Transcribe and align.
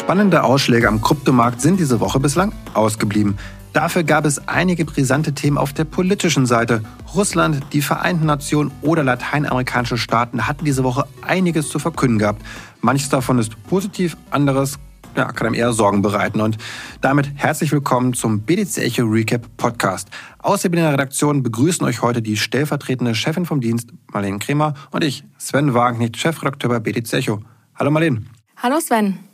Spannende 0.00 0.42
Ausschläge 0.42 0.88
am 0.88 1.02
Kryptomarkt 1.02 1.60
sind 1.60 1.78
diese 1.78 2.00
Woche 2.00 2.18
bislang 2.18 2.52
ausgeblieben. 2.72 3.36
Dafür 3.74 4.02
gab 4.02 4.24
es 4.24 4.48
einige 4.48 4.86
brisante 4.86 5.34
Themen 5.34 5.58
auf 5.58 5.74
der 5.74 5.84
politischen 5.84 6.46
Seite. 6.46 6.82
Russland, 7.14 7.60
die 7.74 7.82
Vereinten 7.82 8.24
Nationen 8.24 8.72
oder 8.80 9.04
lateinamerikanische 9.04 9.98
Staaten 9.98 10.48
hatten 10.48 10.64
diese 10.64 10.84
Woche 10.84 11.04
einiges 11.20 11.68
zu 11.68 11.78
verkünden 11.78 12.18
gehabt. 12.18 12.42
Manches 12.80 13.10
davon 13.10 13.38
ist 13.38 13.62
positiv, 13.68 14.16
anderes 14.30 14.78
ja, 15.16 15.30
kann 15.32 15.46
einem 15.46 15.54
eher 15.54 15.72
Sorgen 15.74 16.00
bereiten. 16.00 16.40
Und 16.40 16.56
damit 17.02 17.30
herzlich 17.36 17.70
willkommen 17.70 18.14
zum 18.14 18.40
BDC 18.40 18.78
Echo 18.78 19.04
Recap 19.04 19.54
Podcast. 19.58 20.08
Aus 20.38 20.62
der 20.62 20.70
Berliner 20.70 20.94
Redaktion 20.94 21.42
begrüßen 21.42 21.86
euch 21.86 22.00
heute 22.00 22.22
die 22.22 22.38
stellvertretende 22.38 23.14
Chefin 23.14 23.44
vom 23.44 23.60
Dienst, 23.60 23.90
Marlene 24.12 24.38
Kremer, 24.38 24.74
und 24.92 25.04
ich, 25.04 25.24
Sven 25.36 25.74
Wagenknecht, 25.74 26.16
Chefredakteur 26.16 26.70
bei 26.70 26.80
BDC 26.80 27.12
Echo. 27.12 27.42
Hallo 27.74 27.90
Marlene. 27.90 28.22
Hallo 28.56 28.80
Sven. 28.80 29.29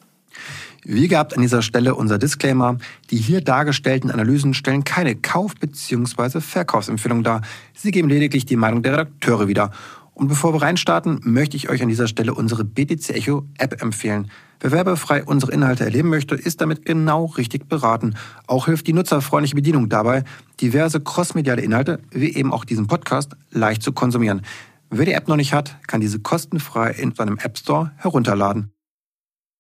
Wie 0.89 1.09
gehabt 1.09 1.35
an 1.35 1.43
dieser 1.43 1.63
Stelle 1.63 1.97
unser 1.97 2.17
Disclaimer. 2.17 2.79
Die 3.11 3.17
hier 3.17 3.41
dargestellten 3.41 4.09
Analysen 4.09 4.55
stellen 4.55 4.85
keine 4.85 5.17
Kauf- 5.17 5.57
bzw. 5.57 6.41
Verkaufsempfehlung 6.41 7.25
dar. 7.25 7.41
Sie 7.75 7.91
geben 7.91 8.09
lediglich 8.09 8.47
die 8.47 8.55
Meinung 8.55 8.85
der 8.85 8.93
Redakteure 8.93 9.49
wieder. 9.49 9.73
Und 10.15 10.29
bevor 10.29 10.55
wir 10.55 10.63
reinstarten, 10.63 11.19
möchte 11.25 11.57
ich 11.57 11.69
euch 11.71 11.83
an 11.83 11.89
dieser 11.89 12.07
Stelle 12.07 12.35
unsere 12.35 12.65
BTC 12.65 13.11
Echo 13.11 13.49
App 13.59 13.83
empfehlen. 13.83 14.31
Wer 14.61 14.71
werbefrei 14.71 15.25
unsere 15.25 15.51
Inhalte 15.51 15.83
erleben 15.83 16.09
möchte, 16.09 16.37
ist 16.37 16.61
damit 16.61 16.87
genau 16.87 17.25
richtig 17.25 17.69
beraten. 17.69 18.15
Auch 18.47 18.67
hilft 18.67 18.87
die 18.87 18.93
nutzerfreundliche 18.93 19.57
Bedienung 19.57 19.89
dabei, 19.89 20.23
diverse 20.61 21.01
crossmediale 21.01 21.63
Inhalte, 21.63 21.99
wie 22.13 22.33
eben 22.33 22.53
auch 22.53 22.65
diesen 22.65 22.87
Podcast, 22.87 23.33
leicht 23.51 23.83
zu 23.83 23.91
konsumieren. 23.91 24.43
Wer 24.91 25.05
die 25.05 25.15
App 25.15 25.27
noch 25.27 25.35
nicht 25.35 25.53
hat, 25.53 25.79
kann 25.89 26.01
diese 26.01 26.21
kostenfrei 26.21 26.93
in 26.93 27.13
seinem 27.13 27.39
App 27.39 27.59
Store 27.59 27.91
herunterladen. 27.97 28.71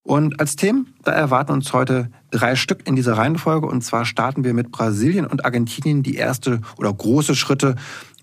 Und 0.06 0.38
als 0.38 0.54
Themen, 0.54 0.94
da 1.02 1.10
erwarten 1.10 1.50
uns 1.50 1.72
heute 1.72 2.10
drei 2.30 2.54
Stück 2.54 2.86
in 2.86 2.94
dieser 2.94 3.14
Reihenfolge. 3.14 3.66
Und 3.66 3.82
zwar 3.82 4.04
starten 4.04 4.44
wir 4.44 4.54
mit 4.54 4.70
Brasilien 4.70 5.26
und 5.26 5.44
Argentinien, 5.44 6.04
die 6.04 6.14
erste 6.14 6.60
oder 6.76 6.92
große 6.92 7.34
Schritte 7.34 7.74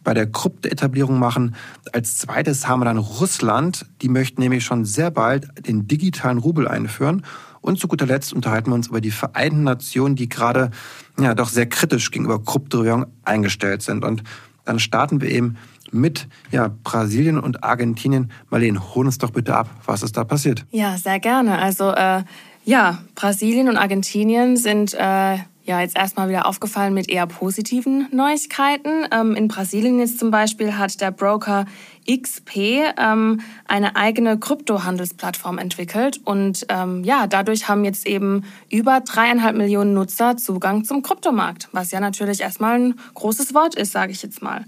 bei 0.01 0.13
der 0.13 0.31
Kryptoetablierung 0.31 1.19
machen. 1.19 1.55
Als 1.91 2.17
zweites 2.19 2.69
haben 2.69 2.79
wir 2.79 2.85
dann 2.85 2.99
Russland. 2.99 3.85
Die 4.01 4.07
möchten 4.07 4.39
nämlich 4.39 4.63
schon 4.63 4.85
sehr 4.85 5.11
bald 5.11 5.67
den 5.67 5.85
digitalen 5.85 6.37
Rubel 6.37 6.69
einführen. 6.69 7.25
Und 7.59 7.79
zu 7.79 7.89
guter 7.89 8.05
Letzt 8.05 8.31
unterhalten 8.31 8.71
wir 8.71 8.75
uns 8.75 8.87
über 8.87 9.01
die 9.01 9.11
Vereinten 9.11 9.63
Nationen, 9.63 10.15
die 10.15 10.29
gerade 10.29 10.71
ja 11.19 11.35
doch 11.35 11.49
sehr 11.49 11.65
kritisch 11.65 12.11
gegenüber 12.11 12.41
Kryptowährungen 12.41 13.07
eingestellt 13.23 13.81
sind. 13.81 14.05
Und 14.05 14.23
dann 14.63 14.79
starten 14.79 15.19
wir 15.19 15.29
eben 15.29 15.57
mit 15.93 16.27
ja, 16.51 16.71
Brasilien 16.83 17.39
und 17.39 17.63
Argentinien. 17.63 18.31
Marlene, 18.49 18.95
hol 18.95 19.05
uns 19.05 19.17
doch 19.17 19.31
bitte 19.31 19.55
ab, 19.55 19.69
was 19.85 20.03
ist 20.03 20.17
da 20.17 20.23
passiert? 20.23 20.65
Ja, 20.71 20.97
sehr 20.97 21.19
gerne. 21.19 21.59
Also 21.59 21.91
äh, 21.91 22.23
ja, 22.65 22.99
Brasilien 23.15 23.69
und 23.69 23.77
Argentinien 23.77 24.57
sind 24.57 24.93
äh, 24.93 25.37
ja 25.65 25.79
jetzt 25.79 25.97
erstmal 25.97 26.29
wieder 26.29 26.45
aufgefallen 26.45 26.93
mit 26.93 27.09
eher 27.09 27.27
positiven 27.27 28.07
Neuigkeiten. 28.11 29.05
Ähm, 29.11 29.35
in 29.35 29.47
Brasilien 29.47 29.99
jetzt 29.99 30.19
zum 30.19 30.31
Beispiel 30.31 30.77
hat 30.77 30.99
der 31.01 31.11
Broker 31.11 31.65
XP 32.09 32.57
ähm, 32.97 33.41
eine 33.65 33.95
eigene 33.95 34.37
Kryptohandelsplattform 34.37 35.57
entwickelt 35.57 36.19
und 36.25 36.65
ähm, 36.69 37.03
ja, 37.03 37.27
dadurch 37.27 37.69
haben 37.69 37.85
jetzt 37.85 38.05
eben 38.05 38.43
über 38.69 38.99
dreieinhalb 39.01 39.55
Millionen 39.55 39.93
Nutzer 39.93 40.35
Zugang 40.37 40.83
zum 40.83 41.01
Kryptomarkt, 41.01 41.69
was 41.71 41.91
ja 41.91 41.99
natürlich 41.99 42.41
erstmal 42.41 42.79
ein 42.79 42.95
großes 43.13 43.53
Wort 43.53 43.75
ist, 43.75 43.93
sage 43.93 44.11
ich 44.11 44.21
jetzt 44.21 44.41
mal. 44.41 44.65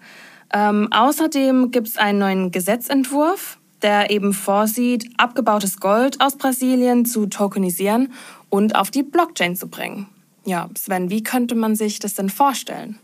Ähm, 0.54 0.88
außerdem 0.92 1.72
gibt 1.72 1.88
es 1.88 1.98
einen 1.98 2.20
neuen 2.20 2.52
Gesetzentwurf, 2.52 3.58
der 3.82 4.10
eben 4.10 4.34
vorsieht, 4.34 5.10
abgebautes 5.18 5.80
Gold 5.80 6.22
aus 6.22 6.38
Brasilien 6.38 7.06
zu 7.06 7.28
tokenisieren 7.28 8.14
und 8.50 8.76
auf 8.76 8.92
die 8.92 9.04
Blockchain 9.04 9.56
zu 9.56 9.68
bringen. 9.68 10.08
Ja, 10.46 10.70
Sven, 10.78 11.10
wie 11.10 11.24
könnte 11.24 11.56
man 11.56 11.76
sich 11.76 12.00
das 12.00 12.14
denn 12.14 12.30
vorstellen? 12.30 13.00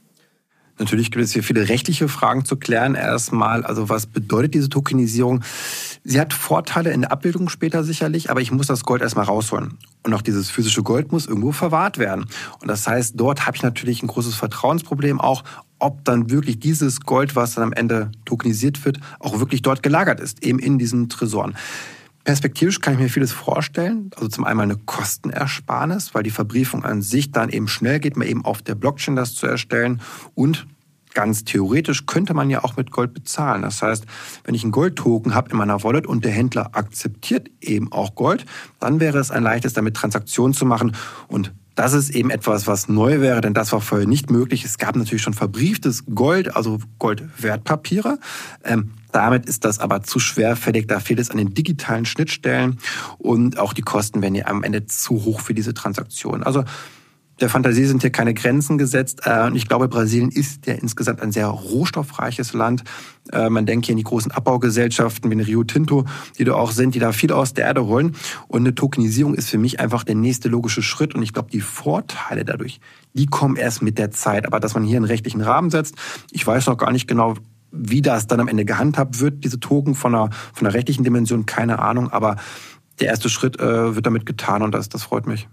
Natürlich 0.78 1.12
gibt 1.12 1.24
es 1.24 1.32
hier 1.32 1.44
viele 1.44 1.70
rechtliche 1.70 2.08
Fragen 2.08 2.46
zu 2.46 2.56
klären. 2.56 2.96
Erstmal, 2.96 3.64
also 3.64 3.90
was 3.90 4.06
bedeutet 4.06 4.54
diese 4.54 4.70
Tokenisierung? 4.70 5.44
Sie 6.04 6.20
hat 6.20 6.34
Vorteile 6.34 6.92
in 6.92 7.02
der 7.02 7.12
Abbildung 7.12 7.50
später 7.50 7.84
sicherlich, 7.84 8.32
aber 8.32 8.42
ich 8.42 8.52
muss 8.52 8.68
das 8.68 8.84
Gold 8.84 9.02
erstmal 9.02 9.26
rausholen. 9.26 9.78
Und 10.04 10.14
auch 10.14 10.22
dieses 10.22 10.50
physische 10.50 10.82
Gold 10.82 11.12
muss 11.12 11.28
irgendwo 11.28 11.52
verwahrt 11.52 11.98
werden. 11.98 12.26
Und 12.60 12.68
das 12.68 12.88
heißt, 12.88 13.14
dort 13.18 13.46
habe 13.46 13.58
ich 13.58 13.64
natürlich 13.64 14.02
ein 14.02 14.08
großes 14.08 14.36
Vertrauensproblem 14.36 15.22
auch, 15.22 15.44
ob 15.78 16.04
dann 16.06 16.30
wirklich 16.30 16.60
dieses 16.60 17.02
Gold, 17.02 17.36
was 17.36 17.56
dann 17.56 17.64
am 17.64 17.74
Ende 17.74 18.12
tokenisiert 18.26 18.84
wird, 18.86 19.00
auch 19.20 19.40
wirklich 19.40 19.62
dort 19.62 19.84
gelagert 19.84 20.20
ist, 20.20 20.44
eben 20.44 20.60
in 20.60 20.78
diesen 20.78 21.10
Tresoren. 21.10 21.56
Perspektivisch 22.24 22.80
kann 22.80 22.94
ich 22.94 23.00
mir 23.00 23.10
vieles 23.10 23.32
vorstellen. 23.32 24.12
Also 24.16 24.28
zum 24.28 24.44
einen 24.44 24.60
eine 24.60 24.78
Kostenersparnis, 24.78 26.14
weil 26.14 26.24
die 26.24 26.30
Verbriefung 26.30 26.86
an 26.86 27.02
sich 27.02 27.32
dann 27.32 27.50
eben 27.50 27.68
schnell 27.68 28.00
geht, 28.00 28.16
mal 28.18 28.28
eben 28.28 28.46
auf 28.46 28.62
der 28.62 28.76
Blockchain 28.76 29.16
das 29.16 29.34
zu 29.34 29.48
erstellen. 29.48 30.02
Und 30.36 30.68
ganz 31.14 31.44
theoretisch 31.44 32.06
könnte 32.06 32.34
man 32.34 32.50
ja 32.50 32.64
auch 32.64 32.78
mit 32.78 32.92
Gold 32.92 33.14
bezahlen. 33.14 33.64
Das 33.64 33.82
heißt, 33.82 34.06
wenn 34.44 34.56
ich 34.56 34.64
einen 34.64 34.72
Goldtoken 34.72 35.34
habe 35.34 35.52
in 35.52 35.58
meiner 35.58 35.84
Wallet 35.84 36.08
und 36.08 36.24
der 36.24 36.32
Händler 36.32 36.70
akzeptiert 36.74 37.50
eben 37.60 37.92
auch 37.92 38.16
Gold, 38.16 38.46
dann 38.80 39.00
wäre 39.00 39.18
es 39.18 39.32
ein 39.32 39.44
leichtes, 39.44 39.74
damit 39.74 39.96
Transaktionen 39.96 40.54
zu 40.54 40.66
machen. 40.66 40.96
Und 41.28 41.54
das 41.76 41.94
ist 41.94 42.10
eben 42.10 42.30
etwas, 42.30 42.68
was 42.68 42.90
neu 42.90 43.22
wäre, 43.22 43.42
denn 43.42 43.54
das 43.54 43.72
war 43.72 43.82
vorher 43.82 44.08
nicht 44.08 44.30
möglich. 44.30 44.66
Es 44.66 44.78
gab 44.78 44.96
natürlich 44.96 45.22
schon 45.22 45.34
verbrieftes 45.34 46.04
Gold, 46.14 46.56
also 46.56 46.80
Goldwertpapiere. 47.00 48.20
Ähm, 48.64 48.92
damit 49.12 49.46
ist 49.46 49.66
das 49.66 49.80
aber 49.80 50.04
zu 50.04 50.20
schwerfällig. 50.20 50.88
Da 50.88 51.00
fehlt 51.00 51.20
es 51.20 51.30
an 51.30 51.38
den 51.38 51.54
digitalen 51.54 52.06
Schnittstellen 52.06 52.78
und 53.18 53.58
auch 53.58 53.74
die 53.74 53.82
Kosten 53.82 54.22
werden 54.22 54.36
ja 54.36 54.48
am 54.48 54.64
Ende 54.64 54.86
zu 54.86 55.24
hoch 55.26 55.42
für 55.42 55.54
diese 55.54 55.74
Transaktion. 55.74 56.44
Also 56.44 56.64
der 57.42 57.50
Fantasie 57.50 57.86
sind 57.86 58.02
hier 58.02 58.12
keine 58.12 58.34
Grenzen 58.34 58.78
gesetzt. 58.78 59.22
Äh, 59.26 59.48
und 59.48 59.56
ich 59.56 59.68
glaube, 59.68 59.88
Brasilien 59.88 60.30
ist 60.30 60.68
ja 60.68 60.74
insgesamt 60.76 61.22
ein 61.22 61.32
sehr 61.32 61.48
rohstoffreiches 61.48 62.54
Land. 62.54 62.84
Äh, 63.32 63.50
man 63.50 63.66
denkt 63.66 63.88
hier 63.88 63.94
an 63.94 63.98
die 63.98 64.04
großen 64.04 64.32
Abbaugesellschaften 64.32 65.30
wie 65.30 65.42
Rio 65.42 65.64
Tinto, 65.64 66.06
die 66.38 66.44
da 66.44 66.54
auch 66.54 66.72
sind, 66.72 66.96
die 66.96 67.00
da 67.00 67.12
viel 67.12 67.32
aus 67.32 67.54
der 67.54 67.66
Erde 67.66 67.86
holen. 67.86 68.16
Und 68.48 68.62
eine 68.62 68.76
Tokenisierung 68.76 69.34
ist 69.34 69.50
für 69.50 69.58
mich 69.58 69.80
einfach 69.80 70.04
der 70.04 70.16
nächste 70.16 70.50
logische 70.50 70.82
Schritt. 70.84 71.16
Und 71.16 71.24
ich 71.24 71.34
glaube, 71.34 71.50
die 71.52 71.62
Vorteile 71.62 72.46
dadurch, 72.46 72.80
die 73.14 73.26
kommen 73.26 73.56
erst 73.56 73.82
mit 73.82 73.98
der 73.98 74.12
Zeit. 74.12 74.46
Aber 74.46 74.60
dass 74.60 74.76
man 74.76 74.84
hier 74.84 74.98
einen 74.98 75.06
rechtlichen 75.06 75.42
Rahmen 75.42 75.70
setzt, 75.70 75.96
ich 76.32 76.46
weiß 76.46 76.68
noch 76.68 76.78
gar 76.78 76.92
nicht 76.92 77.08
genau, 77.08 77.36
wie 77.72 78.02
das 78.02 78.28
dann 78.28 78.40
am 78.40 78.48
Ende 78.50 78.66
gehandhabt 78.66 79.20
wird, 79.20 79.44
diese 79.44 79.60
Token 79.60 79.96
von 79.96 80.14
einer, 80.14 80.30
von 80.54 80.68
einer 80.68 80.76
rechtlichen 80.76 81.04
Dimension, 81.04 81.46
keine 81.46 81.80
Ahnung. 81.80 82.12
Aber 82.12 82.36
der 83.00 83.08
erste 83.08 83.30
Schritt 83.30 83.60
äh, 83.60 83.96
wird 83.96 84.06
damit 84.06 84.26
getan 84.26 84.62
und 84.62 84.74
das, 84.74 84.90
das 84.90 85.04
freut 85.04 85.26
mich. 85.26 85.48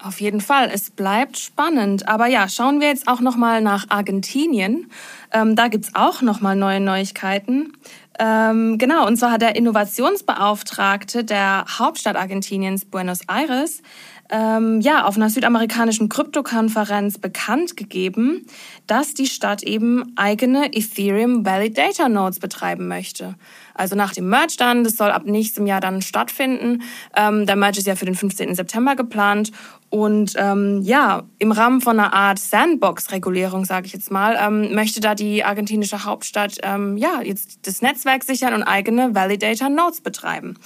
Auf 0.00 0.20
jeden 0.20 0.40
Fall, 0.40 0.70
es 0.72 0.90
bleibt 0.90 1.38
spannend. 1.38 2.08
Aber 2.08 2.26
ja, 2.26 2.48
schauen 2.48 2.80
wir 2.80 2.88
jetzt 2.88 3.08
auch 3.08 3.20
noch 3.20 3.36
mal 3.36 3.60
nach 3.60 3.86
Argentinien. 3.88 4.90
Ähm, 5.32 5.56
da 5.56 5.68
gibt's 5.68 5.90
auch 5.94 6.22
noch 6.22 6.40
mal 6.40 6.54
neue 6.54 6.80
Neuigkeiten. 6.80 7.72
Ähm, 8.20 8.78
genau, 8.78 9.06
und 9.06 9.16
zwar 9.16 9.32
hat 9.32 9.42
der 9.42 9.56
Innovationsbeauftragte 9.56 11.24
der 11.24 11.64
Hauptstadt 11.78 12.16
Argentiniens, 12.16 12.84
Buenos 12.84 13.20
Aires, 13.28 13.82
ähm, 14.30 14.80
ja, 14.80 15.04
auf 15.04 15.16
einer 15.16 15.30
südamerikanischen 15.30 16.08
Kryptokonferenz 16.08 17.18
bekannt 17.18 17.76
gegeben, 17.76 18.46
dass 18.86 19.14
die 19.14 19.26
Stadt 19.26 19.62
eben 19.62 20.12
eigene 20.16 20.72
Ethereum 20.74 21.46
Validator 21.46 22.08
Nodes 22.08 22.38
betreiben 22.38 22.88
möchte. 22.88 23.34
Also 23.74 23.94
nach 23.94 24.12
dem 24.12 24.28
Merge 24.28 24.54
dann, 24.58 24.82
das 24.82 24.96
soll 24.96 25.10
ab 25.10 25.22
nächstem 25.24 25.66
Jahr 25.66 25.80
dann 25.80 26.02
stattfinden. 26.02 26.82
Ähm, 27.16 27.46
der 27.46 27.56
Merge 27.56 27.78
ist 27.78 27.86
ja 27.86 27.94
für 27.94 28.06
den 28.06 28.16
15. 28.16 28.54
September 28.54 28.96
geplant. 28.96 29.52
Und 29.90 30.34
ähm, 30.36 30.82
ja, 30.82 31.22
im 31.38 31.52
Rahmen 31.52 31.80
von 31.80 31.98
einer 31.98 32.12
Art 32.12 32.38
Sandbox-Regulierung, 32.38 33.64
sage 33.64 33.86
ich 33.86 33.92
jetzt 33.92 34.10
mal, 34.10 34.36
ähm, 34.38 34.74
möchte 34.74 35.00
da 35.00 35.14
die 35.14 35.44
argentinische 35.44 36.04
Hauptstadt 36.04 36.58
ähm, 36.62 36.98
ja 36.98 37.22
jetzt 37.22 37.66
das 37.66 37.80
Netzwerk 37.80 38.24
sichern 38.24 38.52
und 38.52 38.64
eigene 38.64 39.14
Validator 39.14 39.70
Nodes 39.70 40.02
betreiben. 40.02 40.58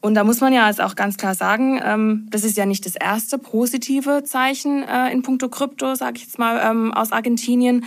Und 0.00 0.14
da 0.14 0.24
muss 0.24 0.40
man 0.40 0.52
ja 0.52 0.66
jetzt 0.66 0.80
auch 0.80 0.94
ganz 0.94 1.16
klar 1.16 1.34
sagen, 1.34 1.80
ähm, 1.84 2.26
das 2.30 2.44
ist 2.44 2.56
ja 2.56 2.64
nicht 2.64 2.86
das 2.86 2.96
erste 2.96 3.38
positive 3.38 4.24
Zeichen 4.24 4.82
äh, 4.82 5.12
in 5.12 5.22
puncto 5.22 5.48
Krypto, 5.48 5.94
sage 5.94 6.16
ich 6.16 6.22
jetzt 6.22 6.38
mal, 6.38 6.60
ähm, 6.62 6.92
aus 6.92 7.12
Argentinien. 7.12 7.84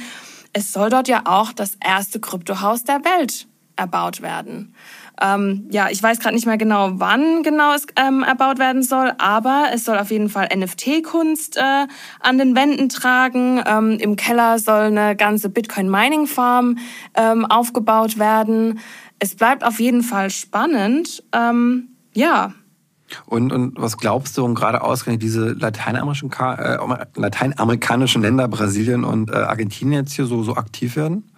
Es 0.54 0.72
soll 0.72 0.92
dort 0.92 1.08
ja 1.08 1.24
auch 1.26 1.52
das 1.54 1.76
erste 1.84 2.20
Kryptohaus 2.20 2.84
der 2.84 3.04
Welt 3.04 3.48
erbaut 3.76 4.22
werden. 4.22 4.76
Ähm, 5.22 5.68
ja, 5.72 5.90
ich 5.90 6.02
weiß 6.02 6.20
gerade 6.20 6.36
nicht 6.36 6.46
mehr 6.46 6.58
genau, 6.58 6.92
wann 6.94 7.44
genau 7.44 7.74
es 7.74 7.88
ähm, 7.96 8.24
erbaut 8.24 8.60
werden 8.60 8.84
soll, 8.84 9.14
aber 9.18 9.68
es 9.74 9.86
soll 9.86 9.98
auf 9.98 10.12
jeden 10.12 10.30
Fall 10.30 10.50
NFT-Kunst 10.56 11.58
äh, 11.58 11.88
an 12.20 12.38
den 12.38 12.56
Wänden 12.56 12.90
tragen. 12.90 13.62
Ähm, 13.66 13.98
Im 14.00 14.16
Keller 14.16 14.60
soll 14.60 14.86
eine 14.86 15.16
ganze 15.16 15.50
Bitcoin-Mining-Farm 15.50 16.78
ähm, 17.16 17.46
aufgebaut 17.46 18.20
werden. 18.20 18.80
Es 19.20 19.36
bleibt 19.36 19.64
auf 19.64 19.80
jeden 19.80 20.04
Fall 20.04 20.30
spannend. 20.30 21.24
Ähm, 21.32 21.93
ja, 22.14 22.54
und, 23.26 23.52
und 23.52 23.74
was 23.76 23.98
glaubst 23.98 24.38
du, 24.38 24.44
und 24.44 24.56
gerade 24.56 24.82
ausgerechnet 24.82 25.22
diese 25.22 25.52
lateinamerikanischen, 25.54 26.32
äh, 26.32 27.06
lateinamerikanischen 27.16 28.22
Länder, 28.22 28.48
Brasilien 28.48 29.04
und 29.04 29.30
äh, 29.30 29.36
Argentinien 29.36 30.04
jetzt 30.04 30.14
hier 30.14 30.26
so, 30.26 30.44
so 30.44 30.56
aktiv 30.56 30.96
werden? 30.96 31.30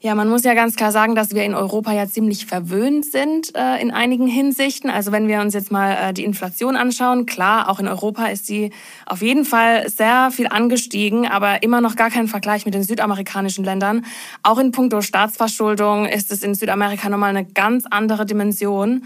Ja, 0.00 0.14
man 0.14 0.28
muss 0.28 0.44
ja 0.44 0.54
ganz 0.54 0.76
klar 0.76 0.92
sagen, 0.92 1.16
dass 1.16 1.34
wir 1.34 1.42
in 1.42 1.54
Europa 1.54 1.92
ja 1.92 2.06
ziemlich 2.06 2.46
verwöhnt 2.46 3.04
sind 3.04 3.52
äh, 3.56 3.82
in 3.82 3.90
einigen 3.90 4.28
Hinsichten. 4.28 4.90
Also 4.90 5.10
wenn 5.10 5.26
wir 5.26 5.40
uns 5.40 5.54
jetzt 5.54 5.72
mal 5.72 6.10
äh, 6.10 6.14
die 6.14 6.22
Inflation 6.22 6.76
anschauen, 6.76 7.26
klar, 7.26 7.68
auch 7.68 7.80
in 7.80 7.88
Europa 7.88 8.26
ist 8.26 8.46
sie 8.46 8.70
auf 9.06 9.22
jeden 9.22 9.44
Fall 9.44 9.88
sehr 9.88 10.30
viel 10.30 10.46
angestiegen, 10.46 11.26
aber 11.26 11.64
immer 11.64 11.80
noch 11.80 11.96
gar 11.96 12.10
kein 12.10 12.28
Vergleich 12.28 12.64
mit 12.64 12.74
den 12.74 12.84
südamerikanischen 12.84 13.64
Ländern. 13.64 14.04
Auch 14.44 14.60
in 14.60 14.70
puncto 14.70 15.00
Staatsverschuldung 15.00 16.06
ist 16.06 16.30
es 16.30 16.44
in 16.44 16.54
Südamerika 16.54 17.08
nochmal 17.08 17.30
eine 17.30 17.44
ganz 17.44 17.84
andere 17.90 18.24
Dimension. 18.24 19.02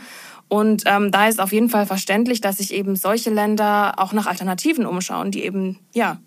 Und 0.52 0.82
ähm, 0.84 1.10
da 1.10 1.28
ist 1.28 1.40
auf 1.40 1.50
jeden 1.50 1.70
Fall 1.70 1.86
verständlich, 1.86 2.42
dass 2.42 2.58
sich 2.58 2.74
eben 2.74 2.94
solche 2.94 3.30
Länder 3.30 3.94
auch 3.96 4.12
nach 4.12 4.26
Alternativen 4.26 4.84
umschauen, 4.84 5.30
die 5.30 5.44
eben 5.44 5.78
ja 5.94 6.18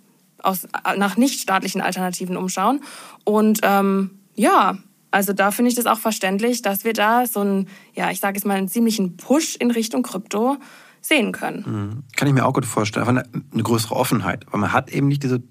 aus, 0.42 0.68
nach 0.98 1.16
nichtstaatlichen 1.16 1.80
Alternativen 1.80 2.36
umschauen. 2.36 2.82
Und 3.24 3.60
ähm, 3.62 4.18
ja, 4.34 4.80
also 5.12 5.32
da 5.32 5.52
finde 5.52 5.70
ich 5.70 5.76
das 5.76 5.86
auch 5.86 6.00
verständlich, 6.00 6.64
dass 6.64 6.84
wir 6.84 6.94
da 6.94 7.28
so 7.28 7.42
einen, 7.42 7.68
ja, 7.94 8.10
ich 8.10 8.20
sage 8.20 8.38
jetzt 8.38 8.46
mal, 8.46 8.56
einen 8.56 8.68
ziemlichen 8.68 9.16
Push 9.16 9.58
in 9.58 9.70
Richtung 9.70 10.02
Krypto 10.02 10.58
sehen 11.02 11.32
können. 11.32 11.64
Mhm. 11.68 12.04
Kann 12.16 12.28
ich 12.28 12.34
mir 12.34 12.48
auch 12.48 12.54
gut 12.54 12.66
vorstellen. 12.66 13.08
Einfach 13.08 13.30
eine, 13.30 13.44
eine 13.54 13.62
größere 13.62 13.96
Offenheit. 13.96 14.48
Weil 14.50 14.60
man 14.60 14.74
hat 14.74 14.90
eben 14.90 15.08
nicht 15.08 15.22
diese 15.22 15.44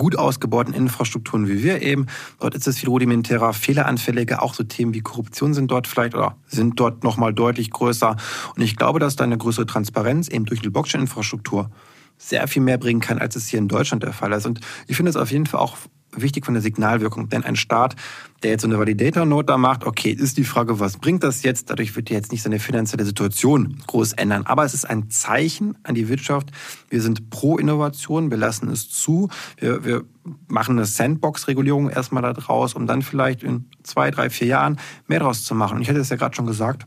gut 0.00 0.16
ausgebauten 0.16 0.72
Infrastrukturen 0.72 1.46
wie 1.46 1.62
wir 1.62 1.82
eben. 1.82 2.06
Dort 2.40 2.54
ist 2.54 2.66
es 2.66 2.78
viel 2.78 2.88
rudimentärer, 2.88 3.52
fehleranfälliger. 3.52 4.42
Auch 4.42 4.54
so 4.54 4.64
Themen 4.64 4.94
wie 4.94 5.02
Korruption 5.02 5.52
sind 5.52 5.70
dort 5.70 5.86
vielleicht 5.86 6.14
oder 6.14 6.36
sind 6.46 6.80
dort 6.80 7.04
nochmal 7.04 7.34
deutlich 7.34 7.70
größer. 7.70 8.16
Und 8.56 8.62
ich 8.62 8.76
glaube, 8.76 8.98
dass 8.98 9.16
da 9.16 9.24
eine 9.24 9.38
größere 9.38 9.66
Transparenz 9.66 10.28
eben 10.28 10.46
durch 10.46 10.62
die 10.62 10.70
Blockchain-Infrastruktur 10.70 11.70
sehr 12.16 12.48
viel 12.48 12.62
mehr 12.62 12.78
bringen 12.78 13.00
kann, 13.00 13.18
als 13.18 13.36
es 13.36 13.48
hier 13.48 13.58
in 13.58 13.68
Deutschland 13.68 14.02
der 14.02 14.12
Fall 14.12 14.32
ist. 14.32 14.46
Und 14.46 14.60
ich 14.88 14.96
finde 14.96 15.10
es 15.10 15.16
auf 15.16 15.30
jeden 15.30 15.46
Fall 15.46 15.60
auch 15.60 15.76
wichtig 16.14 16.44
von 16.44 16.54
der 16.54 16.62
Signalwirkung. 16.62 17.28
Denn 17.28 17.44
ein 17.44 17.56
Staat, 17.56 17.96
der 18.42 18.52
jetzt 18.52 18.62
so 18.62 18.68
eine 18.68 18.78
Validator-Note 18.78 19.46
da 19.46 19.58
macht, 19.58 19.84
okay, 19.84 20.10
ist 20.10 20.36
die 20.36 20.44
Frage, 20.44 20.80
was 20.80 20.96
bringt 20.96 21.22
das 21.22 21.42
jetzt? 21.42 21.70
Dadurch 21.70 21.94
wird 21.96 22.10
jetzt 22.10 22.32
nicht 22.32 22.42
seine 22.42 22.58
finanzielle 22.58 23.04
Situation 23.04 23.78
groß 23.86 24.14
ändern. 24.14 24.46
Aber 24.46 24.64
es 24.64 24.74
ist 24.74 24.88
ein 24.88 25.10
Zeichen 25.10 25.76
an 25.82 25.94
die 25.94 26.08
Wirtschaft. 26.08 26.50
Wir 26.88 27.02
sind 27.02 27.30
pro 27.30 27.58
Innovation, 27.58 28.30
wir 28.30 28.38
lassen 28.38 28.70
es 28.70 28.88
zu. 28.88 29.28
Wir, 29.58 29.84
wir 29.84 30.04
machen 30.48 30.78
eine 30.78 30.86
Sandbox-Regulierung 30.86 31.90
erstmal 31.90 32.22
da 32.22 32.32
draus, 32.32 32.74
um 32.74 32.86
dann 32.86 33.02
vielleicht 33.02 33.42
in 33.42 33.66
zwei, 33.82 34.10
drei, 34.10 34.30
vier 34.30 34.46
Jahren 34.48 34.78
mehr 35.06 35.20
draus 35.20 35.44
zu 35.44 35.54
machen. 35.54 35.76
Und 35.76 35.82
ich 35.82 35.88
hatte 35.88 36.00
es 36.00 36.08
ja 36.08 36.16
gerade 36.16 36.34
schon 36.34 36.46
gesagt, 36.46 36.86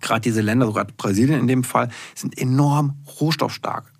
gerade 0.00 0.20
diese 0.20 0.40
Länder, 0.40 0.66
sogar 0.66 0.84
Brasilien 0.84 1.40
in 1.40 1.46
dem 1.46 1.64
Fall, 1.64 1.90
sind 2.14 2.38
enorm 2.38 2.96
rohstoffstark. 3.20 3.92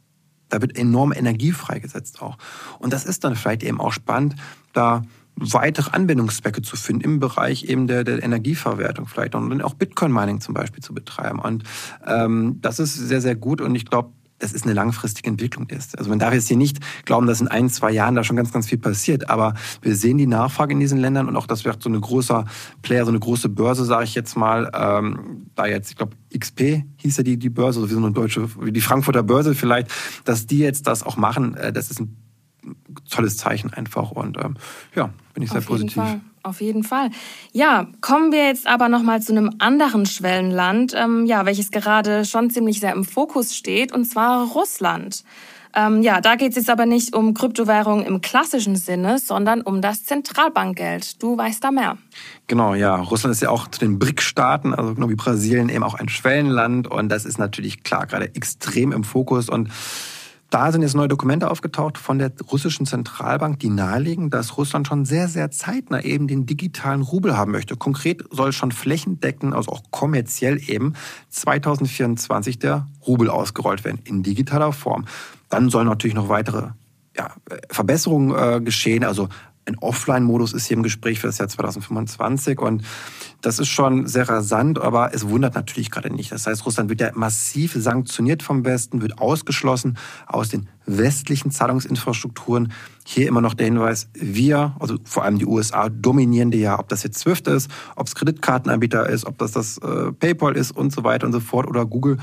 Da 0.51 0.61
wird 0.61 0.77
enorm 0.77 1.13
Energie 1.13 1.53
freigesetzt 1.53 2.21
auch. 2.21 2.37
Und 2.79 2.93
das 2.93 3.05
ist 3.05 3.25
dann 3.25 3.37
vielleicht 3.37 3.63
eben 3.63 3.81
auch 3.81 3.93
spannend, 3.93 4.37
da 4.73 5.03
weitere 5.37 5.91
Anwendungszwecke 5.93 6.61
zu 6.61 6.77
finden 6.77 7.03
im 7.03 7.21
Bereich 7.21 7.65
eben 7.65 7.87
der, 7.87 8.05
der 8.05 8.23
Energieverwertung 8.23 9.07
vielleicht 9.07 9.35
und 9.35 9.49
dann 9.49 9.63
auch 9.63 9.75
Bitcoin-Mining 9.75 10.41
zum 10.41 10.55
Beispiel 10.55 10.83
zu 10.83 10.93
betreiben. 10.93 11.39
Und 11.39 11.65
ähm, 12.07 12.59
das 12.61 12.79
ist 12.79 12.95
sehr, 12.95 13.23
sehr 13.23 13.37
gut 13.37 13.61
und 13.61 13.75
ich 13.75 13.87
glaube, 13.87 14.13
das 14.41 14.53
ist 14.53 14.65
eine 14.65 14.73
langfristige 14.73 15.29
Entwicklung 15.31 15.69
ist. 15.69 15.97
Also 15.97 16.11
man 16.11 16.19
darf 16.19 16.35
jetzt 16.35 16.49
hier 16.49 16.57
nicht 16.57 16.79
glauben, 17.05 17.27
dass 17.27 17.41
in 17.41 17.49
ein, 17.49 17.69
zwei 17.69 17.93
Jahren 17.93 18.15
da 18.15 18.25
schon 18.25 18.37
ganz, 18.37 18.53
ganz 18.53 18.67
viel 18.67 18.79
passiert. 18.79 19.31
Aber 19.31 19.55
wir 19.83 19.95
sehen 19.95 20.19
die 20.19 20.27
Nachfrage 20.27 20.73
in 20.73 20.81
diesen 20.81 20.99
Ländern 20.99 21.29
und 21.29 21.37
auch, 21.37 21.47
dass 21.47 21.65
wir 21.65 21.75
so 21.79 21.89
eine 21.89 22.01
große 22.01 22.45
Player, 22.83 23.05
so 23.05 23.11
eine 23.11 23.21
große 23.21 23.49
Börse, 23.49 23.85
sage 23.85 24.05
ich 24.05 24.15
jetzt 24.15 24.37
mal, 24.37 24.71
ähm, 24.75 25.47
da 25.55 25.67
jetzt, 25.67 25.91
ich 25.91 25.97
glaube, 25.97 26.17
XP 26.37 26.83
hieß 26.97 27.19
ja 27.19 27.23
die, 27.23 27.39
die 27.39 27.51
Börse, 27.51 27.81
also 27.81 27.91
wie 27.91 27.95
so 27.95 28.05
eine 28.05 28.13
deutsche, 28.13 28.49
wie 28.61 28.73
die 28.73 28.81
Frankfurter 28.81 29.23
Börse 29.23 29.55
vielleicht, 29.55 29.91
dass 30.25 30.47
die 30.47 30.59
jetzt 30.59 30.87
das 30.87 31.03
auch 31.03 31.17
machen, 31.17 31.55
äh, 31.55 31.73
das 31.73 31.91
ist 31.91 32.01
ein 32.01 32.17
tolles 33.09 33.37
Zeichen 33.37 33.73
einfach. 33.73 34.11
Und 34.11 34.39
ähm, 34.39 34.57
ja, 34.95 35.11
bin 35.35 35.43
ich 35.43 35.51
sehr 35.51 35.59
Auf 35.59 35.67
positiv. 35.67 35.95
Fall. 35.95 36.21
Auf 36.43 36.61
jeden 36.63 36.85
Fall. 36.85 37.11
Ja, 37.53 37.87
kommen 38.01 38.33
wir 38.33 38.47
jetzt 38.47 38.67
aber 38.67 38.89
noch 38.89 39.03
mal 39.03 39.21
zu 39.21 39.33
einem 39.33 39.51
anderen 39.59 40.07
Schwellenland, 40.07 40.95
ähm, 40.97 41.27
ja, 41.27 41.45
welches 41.45 41.71
gerade 41.71 42.25
schon 42.25 42.49
ziemlich 42.49 42.81
sehr 42.81 42.93
im 42.93 43.05
Fokus 43.05 43.55
steht, 43.55 43.93
und 43.93 44.07
zwar 44.07 44.49
Russland. 44.49 45.23
Ähm, 45.75 46.03
ja, 46.03 46.21
da 46.21 46.35
geht 46.35 46.51
es 46.51 46.57
jetzt 46.57 46.71
aber 46.71 46.87
nicht 46.87 47.15
um 47.15 47.35
Kryptowährungen 47.35 48.05
im 48.05 48.21
klassischen 48.21 48.75
Sinne, 48.75 49.19
sondern 49.19 49.61
um 49.61 49.81
das 49.81 50.05
Zentralbankgeld. 50.05 51.23
Du 51.23 51.37
weißt 51.37 51.63
da 51.63 51.71
mehr. 51.71 51.97
Genau, 52.49 52.75
ja. 52.75 52.97
Russland 52.97 53.33
ist 53.33 53.43
ja 53.43 53.51
auch 53.51 53.69
zu 53.69 53.79
den 53.79 53.99
BRIC-Staaten, 53.99 54.75
also 54.75 54.95
genau 54.95 55.09
wie 55.11 55.15
Brasilien, 55.15 55.69
eben 55.69 55.85
auch 55.85 55.95
ein 55.95 56.09
Schwellenland. 56.09 56.89
Und 56.89 57.09
das 57.09 57.25
ist 57.25 57.39
natürlich 57.39 57.85
klar 57.85 58.07
gerade 58.07 58.35
extrem 58.35 58.91
im 58.91 59.05
Fokus. 59.05 59.49
Und 59.49 59.69
da 60.51 60.73
sind 60.73 60.83
jetzt 60.83 60.97
neue 60.97 61.09
Dokumente 61.09 61.51
aufgetaucht 61.51 61.97
von 61.97 62.19
der 62.19 62.33
russischen 62.51 62.85
Zentralbank, 62.85 63.61
die 63.61 63.71
nahelegen, 63.71 64.31
dass 64.31 64.59
Russland 64.59 64.89
schon 64.89 65.05
sehr, 65.05 65.29
sehr 65.29 65.53
zeitnah 65.53 66.03
eben 66.03 66.27
den 66.27 66.45
digitalen 66.45 67.03
Rubel 67.03 67.37
haben 67.37 67.53
möchte. 67.53 67.77
Konkret 67.77 68.25
soll 68.31 68.53
schon 68.53 68.73
flächendeckend, 68.73 69.55
also 69.55 69.71
auch 69.71 69.83
kommerziell 69.91 70.61
eben 70.69 70.95
2024 71.29 72.59
der 72.59 72.89
Rubel 73.07 73.31
ausgerollt 73.31 73.85
werden 73.85 74.01
in 74.05 74.25
digitaler 74.25 74.73
Form. 74.73 75.05
Dann 75.49 75.71
sollen 75.71 75.87
natürlich 75.87 76.17
noch 76.17 76.29
weitere 76.29 76.71
ja, 77.17 77.31
Verbesserungen 77.71 78.35
äh, 78.37 78.61
geschehen, 78.61 79.05
also 79.05 79.29
ein 79.71 79.79
Offline-Modus 79.79 80.53
ist 80.53 80.67
hier 80.67 80.77
im 80.77 80.83
Gespräch 80.83 81.21
für 81.21 81.27
das 81.27 81.39
Jahr 81.39 81.49
2025 81.49 82.61
und 82.61 82.83
das 83.41 83.59
ist 83.59 83.69
schon 83.69 84.07
sehr 84.07 84.29
rasant, 84.29 84.79
aber 84.79 85.15
es 85.15 85.29
wundert 85.29 85.55
natürlich 85.55 85.91
gerade 85.91 86.13
nicht. 86.13 86.31
Das 86.33 86.47
heißt, 86.47 86.67
Russland 86.67 86.91
wird 86.91 87.01
ja 87.01 87.11
massiv 87.15 87.75
sanktioniert 87.75 88.43
vom 88.43 88.65
Westen, 88.65 89.01
wird 89.01 89.19
ausgeschlossen 89.19 89.97
aus 90.27 90.51
den 90.51 90.69
westlichen 90.85 91.51
Zahlungsinfrastrukturen. 91.51 92.73
Hier 93.07 93.29
immer 93.29 93.41
noch 93.41 93.55
der 93.55 93.67
Hinweis, 93.67 94.09
wir, 94.13 94.77
also 94.79 94.99
vor 95.05 95.25
allem 95.25 95.39
die 95.39 95.47
USA, 95.47 95.89
dominieren 95.89 96.51
die 96.51 96.59
ja, 96.59 96.79
ob 96.79 96.89
das 96.89 97.03
jetzt 97.03 97.19
Swift 97.19 97.49
ist, 97.49 97.71
ob 97.97 98.07
es 98.07 98.15
Kreditkartenanbieter 98.15 99.09
ist, 99.09 99.25
ob 99.25 99.39
das 99.39 99.53
das 99.53 99.79
äh, 99.79 100.13
PayPal 100.13 100.57
ist 100.57 100.73
und 100.73 100.93
so 100.93 101.05
weiter 101.05 101.27
und 101.27 101.33
so 101.33 101.41
fort 101.41 101.67
oder 101.67 101.87
Google 101.87 102.19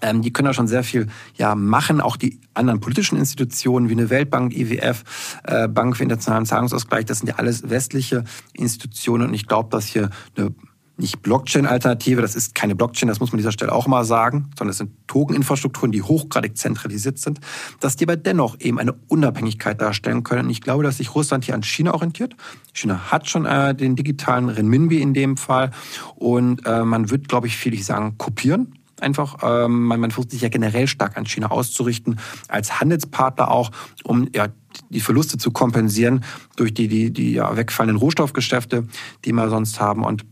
ähm, 0.00 0.22
die 0.22 0.32
können 0.32 0.46
da 0.46 0.54
schon 0.54 0.68
sehr 0.68 0.82
viel 0.82 1.08
ja, 1.36 1.54
machen. 1.54 2.00
Auch 2.00 2.16
die 2.16 2.40
anderen 2.54 2.80
politischen 2.80 3.18
Institutionen 3.18 3.88
wie 3.88 3.92
eine 3.92 4.10
Weltbank, 4.10 4.56
IWF, 4.56 5.04
äh, 5.44 5.68
Bank 5.68 5.96
für 5.96 6.02
internationalen 6.02 6.46
Zahlungsausgleich, 6.46 7.04
das 7.04 7.18
sind 7.18 7.28
ja 7.28 7.36
alles 7.36 7.68
westliche 7.68 8.24
Institutionen. 8.52 9.28
Und 9.28 9.34
ich 9.34 9.46
glaube, 9.46 9.70
dass 9.70 9.86
hier 9.86 10.10
eine 10.36 10.54
nicht 10.98 11.22
Blockchain-Alternative, 11.22 12.22
das 12.22 12.34
ist 12.34 12.54
keine 12.54 12.74
Blockchain, 12.74 13.08
das 13.08 13.20
muss 13.20 13.30
man 13.30 13.36
an 13.36 13.38
dieser 13.40 13.52
Stelle 13.52 13.72
auch 13.72 13.86
mal 13.86 14.04
sagen, 14.04 14.50
sondern 14.56 14.70
es 14.70 14.78
sind 14.78 14.92
Token-Infrastrukturen, 15.08 15.92
die 15.92 16.02
hochgradig 16.02 16.56
zentralisiert 16.56 17.18
sind, 17.18 17.40
dass 17.80 17.96
die 17.96 18.04
aber 18.06 18.16
dennoch 18.16 18.58
eben 18.60 18.78
eine 18.78 18.94
Unabhängigkeit 19.08 19.80
darstellen 19.80 20.22
können. 20.22 20.46
Und 20.46 20.50
ich 20.50 20.62
glaube, 20.62 20.84
dass 20.84 20.96
sich 20.96 21.14
Russland 21.14 21.44
hier 21.44 21.54
an 21.54 21.62
China 21.62 21.92
orientiert. 21.92 22.34
China 22.72 23.10
hat 23.10 23.28
schon 23.28 23.44
äh, 23.44 23.74
den 23.74 23.96
digitalen 23.96 24.48
Renminbi 24.48 25.02
in 25.02 25.12
dem 25.12 25.36
Fall 25.36 25.70
und 26.14 26.64
äh, 26.64 26.82
man 26.82 27.10
wird, 27.10 27.28
glaube 27.28 27.46
ich, 27.46 27.56
viel, 27.56 27.74
ich 27.74 27.84
sagen, 27.84 28.16
kopieren 28.16 28.72
einfach. 29.00 29.38
Ähm, 29.42 29.84
man, 29.84 30.10
versucht 30.10 30.30
sich 30.30 30.42
ja 30.42 30.48
generell 30.48 30.86
stark 30.86 31.16
an 31.16 31.26
China 31.26 31.50
auszurichten, 31.50 32.18
als 32.48 32.80
Handelspartner 32.80 33.50
auch, 33.50 33.70
um 34.04 34.28
ja, 34.34 34.48
die 34.90 35.00
Verluste 35.00 35.38
zu 35.38 35.50
kompensieren 35.50 36.24
durch 36.56 36.74
die, 36.74 36.88
die, 36.88 37.12
die 37.12 37.32
ja, 37.32 37.56
wegfallenden 37.56 37.98
Rohstoffgeschäfte, 37.98 38.86
die 39.24 39.32
wir 39.32 39.48
sonst 39.48 39.80
haben. 39.80 40.04
Und 40.04 40.24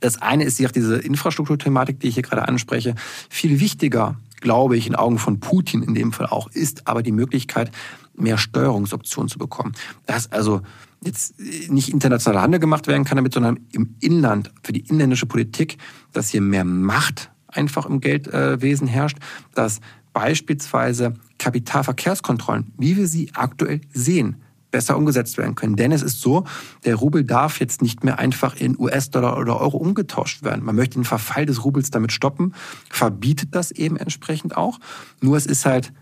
das 0.00 0.20
eine 0.20 0.44
ist 0.44 0.64
auch 0.64 0.70
diese 0.70 0.96
Infrastrukturthematik, 0.96 2.00
die 2.00 2.08
ich 2.08 2.14
hier 2.14 2.22
gerade 2.22 2.46
anspreche. 2.46 2.94
Viel 3.30 3.60
wichtiger, 3.60 4.16
glaube 4.40 4.76
ich, 4.76 4.86
in 4.86 4.94
Augen 4.94 5.18
von 5.18 5.40
Putin 5.40 5.82
in 5.82 5.94
dem 5.94 6.12
Fall 6.12 6.26
auch, 6.26 6.50
ist 6.50 6.86
aber 6.86 7.02
die 7.02 7.12
Möglichkeit, 7.12 7.70
mehr 8.14 8.38
Steuerungsoptionen 8.38 9.28
zu 9.28 9.38
bekommen. 9.38 9.72
Dass 10.06 10.30
also 10.30 10.60
jetzt 11.02 11.38
nicht 11.70 11.88
internationaler 11.88 12.42
Handel 12.42 12.60
gemacht 12.60 12.86
werden 12.86 13.04
kann 13.04 13.16
damit, 13.16 13.34
sondern 13.34 13.60
im 13.72 13.96
Inland, 14.00 14.52
für 14.62 14.72
die 14.72 14.80
inländische 14.80 15.26
Politik, 15.26 15.78
dass 16.12 16.28
hier 16.28 16.40
mehr 16.40 16.64
Macht 16.64 17.30
einfach 17.54 17.86
im 17.86 18.00
Geldwesen 18.00 18.86
herrscht, 18.86 19.18
dass 19.54 19.80
beispielsweise 20.12 21.14
Kapitalverkehrskontrollen, 21.38 22.72
wie 22.78 22.96
wir 22.96 23.06
sie 23.06 23.30
aktuell 23.34 23.80
sehen, 23.92 24.36
besser 24.70 24.96
umgesetzt 24.96 25.38
werden 25.38 25.54
können. 25.54 25.76
Denn 25.76 25.92
es 25.92 26.02
ist 26.02 26.20
so, 26.20 26.44
der 26.84 26.96
Rubel 26.96 27.22
darf 27.22 27.60
jetzt 27.60 27.80
nicht 27.80 28.02
mehr 28.02 28.18
einfach 28.18 28.56
in 28.56 28.76
US-Dollar 28.76 29.38
oder 29.38 29.60
Euro 29.60 29.76
umgetauscht 29.76 30.42
werden. 30.42 30.64
Man 30.64 30.74
möchte 30.74 30.94
den 30.98 31.04
Verfall 31.04 31.46
des 31.46 31.64
Rubels 31.64 31.90
damit 31.90 32.10
stoppen, 32.10 32.54
verbietet 32.90 33.50
das 33.52 33.70
eben 33.70 33.96
entsprechend 33.96 34.56
auch. 34.56 34.80
Nur 35.20 35.36
es 35.36 35.46
ist 35.46 35.64
halt 35.64 35.92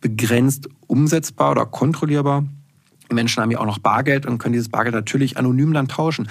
begrenzt 0.00 0.68
umsetzbar 0.86 1.50
oder 1.50 1.66
kontrollierbar. 1.66 2.44
Die 3.10 3.14
Menschen 3.16 3.42
haben 3.42 3.50
ja 3.50 3.58
auch 3.58 3.66
noch 3.66 3.78
Bargeld 3.78 4.26
und 4.26 4.38
können 4.38 4.52
dieses 4.52 4.68
Bargeld 4.68 4.94
natürlich 4.94 5.36
anonym 5.36 5.72
dann 5.72 5.88
tauschen. 5.88 6.28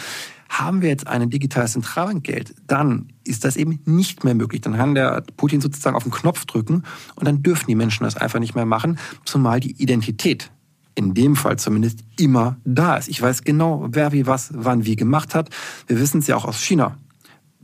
Haben 0.50 0.82
wir 0.82 0.90
jetzt 0.90 1.08
ein 1.08 1.30
digitales 1.30 1.74
Zentralbankgeld, 1.74 2.56
dann 2.68 3.14
ist 3.24 3.46
das 3.46 3.56
eben 3.56 3.80
nicht 3.86 4.24
mehr 4.24 4.36
möglich. 4.36 4.62
Dann 4.62 4.76
kann 4.76 4.96
der 4.96 5.24
Putin 5.38 5.62
sozusagen 5.62 5.96
auf 5.96 6.04
den 6.04 6.12
Knopf 6.12 6.46
drücken 6.46 6.84
und 7.16 7.28
dann 7.28 7.44
dürfen 7.44 7.68
die 7.68 7.76
Menschen 7.76 8.04
das 8.04 8.18
einfach 8.18 8.40
nicht 8.40 8.56
mehr 8.56 8.66
machen, 8.66 8.98
zumal 9.26 9.60
die 9.60 9.82
Identität 9.82 10.52
in 10.96 11.14
dem 11.14 11.36
Fall 11.36 11.58
zumindest 11.58 12.00
immer 12.18 12.58
da 12.66 12.98
ist. 12.98 13.08
Ich 13.08 13.22
weiß 13.22 13.44
genau, 13.44 13.88
wer 13.92 14.12
wie 14.12 14.28
was 14.28 14.50
wann 14.54 14.86
wie 14.86 14.96
gemacht 14.96 15.34
hat. 15.34 15.50
Wir 15.88 16.00
wissen 16.00 16.20
es 16.20 16.28
ja 16.28 16.36
auch 16.36 16.46
aus 16.46 16.62
China 16.62 16.98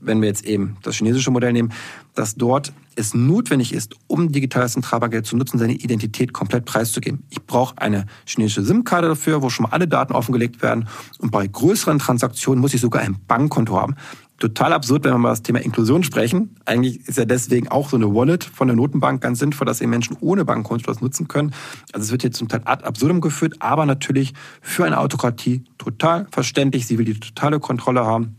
wenn 0.05 0.21
wir 0.21 0.27
jetzt 0.27 0.45
eben 0.45 0.77
das 0.83 0.95
chinesische 0.95 1.31
Modell 1.31 1.53
nehmen, 1.53 1.73
dass 2.13 2.35
dort 2.35 2.73
es 2.95 3.13
notwendig 3.13 3.73
ist, 3.73 3.95
um 4.07 4.31
digitales 4.31 4.73
Zentralbankgeld 4.73 5.25
zu 5.25 5.37
nutzen, 5.37 5.57
seine 5.57 5.73
Identität 5.73 6.33
komplett 6.33 6.65
preiszugeben. 6.65 7.23
Ich 7.29 7.43
brauche 7.43 7.77
eine 7.77 8.05
chinesische 8.25 8.63
SIM-Karte 8.63 9.07
dafür, 9.07 9.41
wo 9.41 9.49
schon 9.49 9.63
mal 9.63 9.71
alle 9.71 9.87
Daten 9.87 10.13
offengelegt 10.13 10.61
werden. 10.61 10.87
Und 11.19 11.31
bei 11.31 11.45
größeren 11.47 11.99
Transaktionen 11.99 12.61
muss 12.61 12.73
ich 12.73 12.81
sogar 12.81 13.01
ein 13.01 13.17
Bankkonto 13.27 13.79
haben. 13.79 13.95
Total 14.37 14.73
absurd, 14.73 15.05
wenn 15.05 15.13
wir 15.13 15.17
mal 15.17 15.29
das 15.29 15.43
Thema 15.43 15.59
Inklusion 15.59 16.03
sprechen. 16.03 16.57
Eigentlich 16.65 17.07
ist 17.07 17.17
ja 17.17 17.23
deswegen 17.23 17.69
auch 17.69 17.89
so 17.89 17.95
eine 17.95 18.13
Wallet 18.13 18.43
von 18.43 18.67
der 18.67 18.75
Notenbank 18.75 19.21
ganz 19.21 19.39
sinnvoll, 19.39 19.65
dass 19.65 19.79
eben 19.79 19.91
Menschen 19.91 20.17
ohne 20.19 20.43
Bankkonto 20.43 20.91
das 20.91 20.99
nutzen 20.99 21.29
können. 21.29 21.53
Also 21.93 22.05
es 22.05 22.11
wird 22.11 22.21
hier 22.21 22.31
zum 22.31 22.49
Teil 22.49 22.61
ad 22.65 22.83
absurdum 22.83 23.21
geführt, 23.21 23.55
aber 23.59 23.85
natürlich 23.85 24.33
für 24.61 24.83
eine 24.83 24.99
Autokratie 24.99 25.63
total 25.77 26.27
verständlich. 26.31 26.85
Sie 26.85 26.97
will 26.97 27.05
die 27.05 27.17
totale 27.17 27.61
Kontrolle 27.61 28.05
haben. 28.05 28.35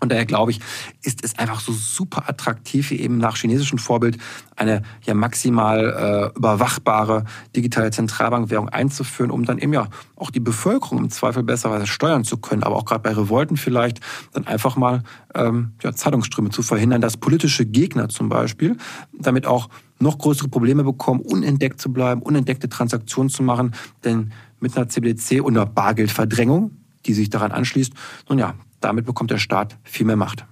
Und 0.00 0.12
daher 0.12 0.26
glaube 0.26 0.52
ich, 0.52 0.60
ist 1.02 1.24
es 1.24 1.38
einfach 1.38 1.60
so 1.60 1.72
super 1.72 2.28
attraktiv, 2.28 2.92
eben 2.92 3.18
nach 3.18 3.36
chinesischem 3.36 3.78
Vorbild 3.78 4.18
eine 4.56 4.82
ja 5.04 5.14
maximal 5.14 6.32
äh, 6.34 6.38
überwachbare 6.38 7.24
digitale 7.56 7.90
Zentralbankwährung 7.90 8.68
einzuführen, 8.68 9.30
um 9.30 9.44
dann 9.44 9.58
eben 9.58 9.72
ja 9.72 9.88
auch 10.16 10.30
die 10.30 10.40
Bevölkerung 10.40 10.98
im 10.98 11.10
Zweifel 11.10 11.42
besser 11.42 11.86
steuern 11.86 12.24
zu 12.24 12.36
können, 12.36 12.62
aber 12.62 12.76
auch 12.76 12.84
gerade 12.84 13.02
bei 13.02 13.12
Revolten 13.12 13.56
vielleicht 13.56 14.00
dann 14.32 14.46
einfach 14.46 14.76
mal 14.76 15.02
ähm, 15.34 15.72
ja, 15.82 15.92
Zahlungsströme 15.92 16.50
zu 16.50 16.62
verhindern, 16.62 17.00
dass 17.00 17.16
politische 17.16 17.66
Gegner 17.66 18.08
zum 18.08 18.28
Beispiel 18.28 18.76
damit 19.12 19.46
auch 19.46 19.68
noch 20.00 20.18
größere 20.18 20.48
Probleme 20.48 20.84
bekommen, 20.84 21.20
unentdeckt 21.20 21.80
zu 21.80 21.92
bleiben, 21.92 22.22
unentdeckte 22.22 22.68
Transaktionen 22.68 23.30
zu 23.30 23.42
machen, 23.42 23.74
denn 24.04 24.32
mit 24.60 24.76
einer 24.76 24.88
CBDC 24.88 25.40
und 25.42 25.56
einer 25.56 25.66
Bargeldverdrängung, 25.66 26.70
die 27.06 27.14
sich 27.14 27.30
daran 27.30 27.52
anschließt, 27.52 27.92
nun 28.28 28.38
ja, 28.38 28.54
damit 28.80 29.04
bekommt 29.04 29.30
der 29.30 29.38
Staat 29.38 29.78
viel 29.82 30.06
mehr 30.06 30.16
Macht. 30.16 30.44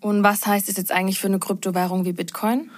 Und 0.00 0.22
was 0.22 0.46
heißt 0.46 0.68
es 0.68 0.76
jetzt 0.76 0.90
eigentlich 0.90 1.20
für 1.20 1.28
eine 1.28 1.38
Kryptowährung 1.38 2.04
wie 2.04 2.12
Bitcoin? 2.12 2.70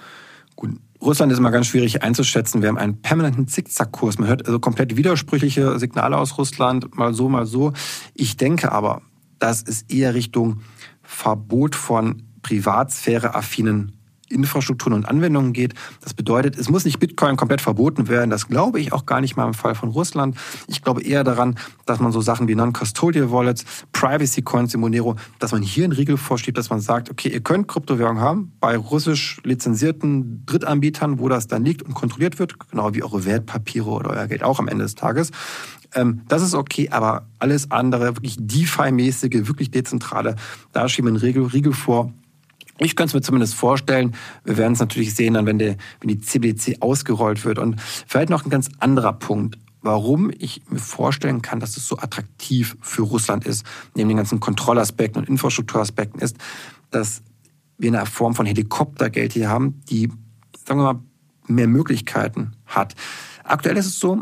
Gut, 0.55 0.79
Russland 1.01 1.31
ist 1.31 1.39
immer 1.39 1.51
ganz 1.51 1.67
schwierig 1.67 2.03
einzuschätzen. 2.03 2.61
Wir 2.61 2.69
haben 2.69 2.77
einen 2.77 3.01
permanenten 3.01 3.47
Zickzackkurs. 3.47 4.19
Man 4.19 4.29
hört 4.29 4.45
also 4.45 4.59
komplett 4.59 4.95
widersprüchliche 4.95 5.79
Signale 5.79 6.17
aus 6.17 6.37
Russland, 6.37 6.95
mal 6.95 7.13
so, 7.13 7.27
mal 7.27 7.45
so. 7.45 7.73
Ich 8.13 8.37
denke 8.37 8.71
aber, 8.71 9.01
dass 9.39 9.63
es 9.63 9.83
eher 9.83 10.13
Richtung 10.13 10.61
Verbot 11.01 11.75
von 11.75 12.23
privatsphäre-affinen 12.41 13.94
Infrastrukturen 14.29 14.93
und 14.93 15.05
Anwendungen 15.07 15.53
geht. 15.53 15.73
Das 16.01 16.13
bedeutet, 16.13 16.57
es 16.57 16.69
muss 16.69 16.85
nicht 16.85 16.99
Bitcoin 16.99 17.37
komplett 17.37 17.61
verboten 17.61 18.07
werden. 18.07 18.29
Das 18.29 18.47
glaube 18.47 18.79
ich 18.79 18.93
auch 18.93 19.05
gar 19.05 19.21
nicht 19.21 19.35
mal 19.35 19.45
im 19.45 19.53
Fall 19.53 19.75
von 19.75 19.89
Russland. 19.89 20.35
Ich 20.67 20.81
glaube 20.81 21.03
eher 21.03 21.23
daran, 21.23 21.55
dass 21.85 21.99
man 21.99 22.11
so 22.11 22.21
Sachen 22.21 22.47
wie 22.47 22.55
Non-Custodial 22.55 23.31
Wallets, 23.31 23.65
Privacy 23.93 24.41
Coins 24.41 24.73
in 24.73 24.79
Monero, 24.79 25.15
dass 25.39 25.51
man 25.51 25.61
hier 25.61 25.83
einen 25.83 25.93
Riegel 25.93 26.17
vorschiebt, 26.17 26.57
dass 26.57 26.69
man 26.69 26.79
sagt, 26.79 27.09
okay, 27.09 27.29
ihr 27.29 27.41
könnt 27.41 27.67
Kryptowährungen 27.67 28.21
haben 28.21 28.53
bei 28.59 28.77
russisch 28.77 29.39
lizenzierten 29.43 30.45
Drittanbietern, 30.45 31.19
wo 31.19 31.29
das 31.29 31.47
dann 31.47 31.63
liegt 31.63 31.83
und 31.83 31.93
kontrolliert 31.93 32.39
wird, 32.39 32.55
genau 32.69 32.93
wie 32.93 33.03
eure 33.03 33.25
Wertpapiere 33.25 33.89
oder 33.89 34.11
euer 34.11 34.27
Geld 34.27 34.43
auch 34.43 34.59
am 34.59 34.67
Ende 34.67 34.83
des 34.83 34.95
Tages. 34.95 35.31
Ähm, 35.93 36.21
das 36.27 36.41
ist 36.41 36.53
okay, 36.53 36.89
aber 36.89 37.27
alles 37.39 37.71
andere, 37.71 38.15
wirklich 38.15 38.37
DeFi-mäßige, 38.39 39.47
wirklich 39.47 39.71
dezentrale, 39.71 40.35
da 40.71 40.87
schieben 40.89 41.13
wir 41.13 41.27
einen 41.27 41.47
Riegel 41.47 41.73
vor 41.73 42.13
ich 42.77 42.95
könnte 42.95 43.09
es 43.09 43.13
mir 43.13 43.21
zumindest 43.21 43.55
vorstellen. 43.55 44.15
Wir 44.43 44.57
werden 44.57 44.73
es 44.73 44.79
natürlich 44.79 45.15
sehen, 45.15 45.35
dann, 45.35 45.45
wenn, 45.45 45.59
der, 45.59 45.77
wenn 46.01 46.09
die 46.09 46.19
CBDC 46.19 46.81
ausgerollt 46.81 47.45
wird. 47.45 47.57
Und 47.57 47.79
vielleicht 47.79 48.29
noch 48.29 48.43
ein 48.43 48.49
ganz 48.49 48.69
anderer 48.79 49.13
Punkt, 49.13 49.57
warum 49.81 50.31
ich 50.37 50.61
mir 50.69 50.79
vorstellen 50.79 51.41
kann, 51.41 51.59
dass 51.59 51.77
es 51.77 51.87
so 51.87 51.97
attraktiv 51.97 52.75
für 52.81 53.03
Russland 53.03 53.45
ist, 53.45 53.65
neben 53.95 54.09
den 54.09 54.17
ganzen 54.17 54.39
Kontrollaspekten 54.39 55.21
und 55.21 55.29
Infrastrukturaspekten, 55.29 56.19
ist, 56.19 56.37
dass 56.91 57.21
wir 57.77 57.93
eine 57.93 58.05
Form 58.05 58.35
von 58.35 58.45
Helikoptergeld 58.45 59.33
hier 59.33 59.49
haben, 59.49 59.81
die, 59.89 60.11
sagen 60.65 60.79
wir 60.79 60.93
mal, 60.93 61.01
mehr 61.47 61.67
Möglichkeiten 61.67 62.53
hat. 62.65 62.95
Aktuell 63.43 63.77
ist 63.77 63.85
es 63.85 63.99
so, 63.99 64.21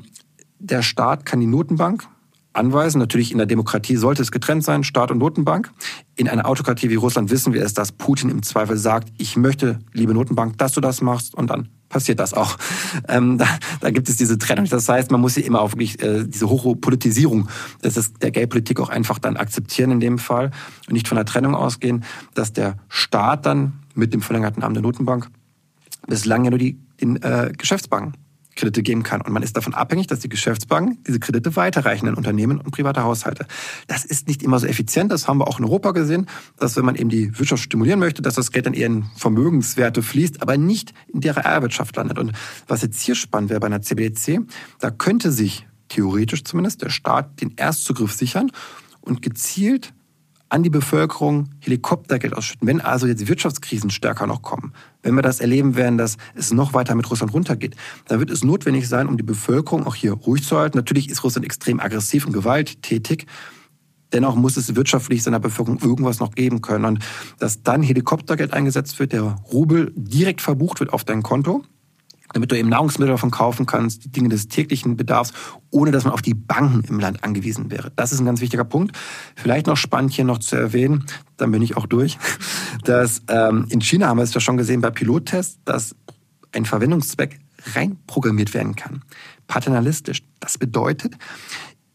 der 0.60 0.81
Staat 0.81 1.25
kann 1.25 1.39
die 1.39 1.48
Notenbank 1.48 2.07
anweisen. 2.53 3.00
Natürlich 3.00 3.31
in 3.31 3.38
der 3.38 3.48
Demokratie 3.48 3.98
sollte 3.98 4.22
es 4.22 4.31
getrennt 4.31 4.63
sein, 4.63 4.83
Staat 4.83 5.12
und 5.12 5.17
Notenbank. 5.17 5.72
In 6.15 6.29
einer 6.29 6.48
Autokratie 6.48 6.89
wie 6.89 6.95
Russland 6.95 7.29
wissen 7.31 7.53
wir 7.53 7.63
es, 7.63 7.74
dass 7.74 7.91
Putin 7.91 8.29
im 8.29 8.43
Zweifel 8.43 8.77
sagt, 8.77 9.10
ich 9.17 9.36
möchte, 9.36 9.79
liebe 9.91 10.13
Notenbank, 10.13 10.57
dass 10.57 10.74
du 10.74 10.81
das 10.81 11.01
machst 11.01 11.36
und 11.36 11.50
dann 11.50 11.69
passiert 11.89 12.19
das 12.19 12.33
auch. 12.33 12.57
Ähm, 13.10 13.38
da, 13.38 13.48
da 13.81 13.89
gibt 13.89 14.07
es 14.07 14.17
diese 14.17 14.38
Trennung. 14.38 14.65
Das 14.65 14.88
heißt, 14.88 15.12
man 15.12 15.19
muss 15.19 15.33
hier 15.33 15.45
immer 15.45 15.62
auch 15.62 15.72
wirklich 15.72 16.01
äh, 16.01 16.25
diese 16.25 16.48
hohe 16.48 16.75
Politisierung 16.75 17.50
das 17.81 17.98
ist 17.98 18.22
der 18.22 18.31
Geldpolitik 18.31 18.79
auch 18.79 18.89
einfach 18.89 19.19
dann 19.19 19.36
akzeptieren 19.36 19.91
in 19.91 20.00
dem 20.00 20.19
Fall 20.19 20.51
und 20.88 20.93
nicht 20.93 21.07
von 21.07 21.15
der 21.15 21.25
Trennung 21.25 21.55
ausgehen, 21.55 22.03
dass 22.33 22.53
der 22.53 22.77
Staat 22.88 23.45
dann 23.45 23.74
mit 23.95 24.13
dem 24.13 24.22
verlängerten 24.22 24.63
Arm 24.63 24.74
der 24.74 24.83
Notenbank 24.83 25.27
bislang 26.07 26.45
ja 26.45 26.51
nur 26.51 26.60
die 26.60 26.79
den 27.01 27.22
äh, 27.22 27.51
Geschäftsbanken 27.57 28.13
Kredite 28.55 28.83
geben 28.83 29.03
kann. 29.03 29.22
Und 29.22 29.31
man 29.33 29.43
ist 29.43 29.57
davon 29.57 29.74
abhängig, 29.74 30.07
dass 30.07 30.19
die 30.19 30.29
Geschäftsbanken 30.29 30.98
diese 31.05 31.19
Kredite 31.19 31.55
weiterreichen 31.55 32.07
an 32.07 32.15
Unternehmen 32.15 32.60
und 32.60 32.72
private 32.72 33.03
Haushalte. 33.03 33.45
Das 33.88 34.05
ist 34.05 34.27
nicht 34.27 34.43
immer 34.43 34.60
so 34.60 34.67
effizient. 34.67 35.12
Das 35.12 35.27
haben 35.27 35.39
wir 35.39 35.48
auch 35.48 35.60
in 35.60 35.65
Europa 35.65 35.91
gesehen, 35.91 36.27
dass 36.57 36.75
wenn 36.75 36.86
man 36.86 36.95
eben 36.95 37.10
die 37.10 37.38
Wirtschaft 37.38 37.63
stimulieren 37.63 38.00
möchte, 38.00 38.22
dass 38.22 38.36
das 38.36 38.51
Geld 38.51 38.65
dann 38.65 38.74
eher 38.74 38.88
in 38.88 39.05
Vermögenswerte 39.15 40.01
fließt, 40.01 40.41
aber 40.41 40.57
nicht 40.57 40.93
in 41.07 41.22
der 41.22 41.38
Realwirtschaft 41.38 41.95
landet. 41.95 42.19
Und 42.19 42.33
was 42.67 42.81
jetzt 42.81 43.01
hier 43.01 43.15
spannend 43.15 43.50
wäre 43.50 43.60
bei 43.60 43.67
einer 43.67 43.81
CBDC, 43.81 44.41
da 44.79 44.91
könnte 44.91 45.31
sich 45.31 45.65
theoretisch 45.89 46.43
zumindest 46.43 46.81
der 46.81 46.89
Staat 46.89 47.41
den 47.41 47.53
Erstzugriff 47.55 48.13
sichern 48.13 48.51
und 49.01 49.22
gezielt 49.22 49.93
an 50.53 50.62
die 50.62 50.69
Bevölkerung 50.69 51.50
Helikoptergeld 51.62 52.38
ausschütten. 52.38 52.67
Wenn 52.67 52.79
also 52.79 53.07
jetzt 53.07 53.27
Wirtschaftskrisen 53.27 53.89
stärker 53.89 54.27
noch 54.27 54.43
kommen, 54.43 54.72
wenn 55.01 55.15
wir 55.15 55.24
das 55.24 55.39
erleben 55.39 55.75
werden, 55.75 55.98
dass 55.98 56.17
es 56.36 56.53
noch 56.53 56.75
weiter 56.75 56.93
mit 56.93 57.10
Russland 57.10 57.33
runtergeht, 57.33 57.75
dann 58.07 58.19
wird 58.19 58.29
es 58.29 58.43
notwendig 58.43 58.88
sein, 58.88 59.07
um 59.07 59.17
die 59.17 59.24
Bevölkerung 59.24 59.88
auch 59.88 59.95
hier 59.95 60.13
ruhig 60.13 60.43
zu 60.43 60.55
halten. 60.55 60.77
Natürlich 60.77 61.10
ist 61.10 61.24
Russland 61.24 61.43
extrem 61.43 61.79
aggressiv 61.79 62.27
und 62.27 62.33
gewalttätig. 62.33 63.25
Dennoch 64.13 64.36
muss 64.36 64.55
es 64.55 64.75
wirtschaftlich 64.75 65.24
seiner 65.24 65.39
Bevölkerung 65.39 65.79
irgendwas 65.81 66.19
noch 66.19 66.36
geben 66.36 66.62
können. 66.62 66.86
Und 66.86 67.00
dass 67.39 67.63
dann 67.63 67.81
Helikoptergeld 67.81 68.53
eingesetzt 68.53 69.00
wird, 69.00 69.12
der 69.12 69.24
Rubel 69.51 69.91
direkt 69.95 70.41
verbucht 70.41 70.79
wird 70.79 70.93
auf 70.93 71.03
dein 71.03 71.24
Konto, 71.24 71.63
damit 72.34 72.52
du 72.52 72.58
eben 72.58 72.70
Nahrungsmittel 72.70 73.13
davon 73.13 73.32
kaufen 73.32 73.66
kannst, 73.66 74.04
die 74.04 74.10
Dinge 74.10 74.30
des 74.30 74.48
täglichen 74.48 74.98
Bedarfs, 74.98 75.32
ohne 75.70 75.92
dass 75.92 76.04
man 76.04 76.13
auf 76.13 76.22
die 76.22 76.34
Banken 76.34 76.84
im 76.90 77.00
Land 77.00 77.24
angewiesen 77.24 77.72
wäre. 77.72 77.92
Das 77.96 78.12
ist 78.12 78.20
ein 78.20 78.25
ganz 78.25 78.42
wichtiger 78.42 78.66
Punkt. 78.66 78.98
Vielleicht 79.36 79.68
noch 79.68 79.78
spannend 79.78 80.12
hier 80.12 80.25
noch 80.25 80.40
zu 80.40 80.56
erwähnen, 80.56 81.06
dann 81.38 81.52
bin 81.52 81.62
ich 81.62 81.78
auch 81.78 81.86
durch, 81.86 82.18
dass 82.84 83.22
ähm, 83.30 83.68
in 83.70 83.82
China 83.82 84.08
haben 84.08 84.18
wir 84.18 84.24
es 84.24 84.34
ja 84.34 84.42
schon 84.42 84.58
gesehen 84.58 84.82
bei 84.82 84.90
Pilottests, 84.90 85.60
dass 85.63 85.96
ein 86.52 86.66
Verwendungszweck 86.66 87.40
reinprogrammiert 87.75 88.54
werden 88.54 88.75
kann. 88.75 89.04
Paternalistisch. 89.48 90.24
Das 90.40 90.58
bedeutet, 90.58 91.16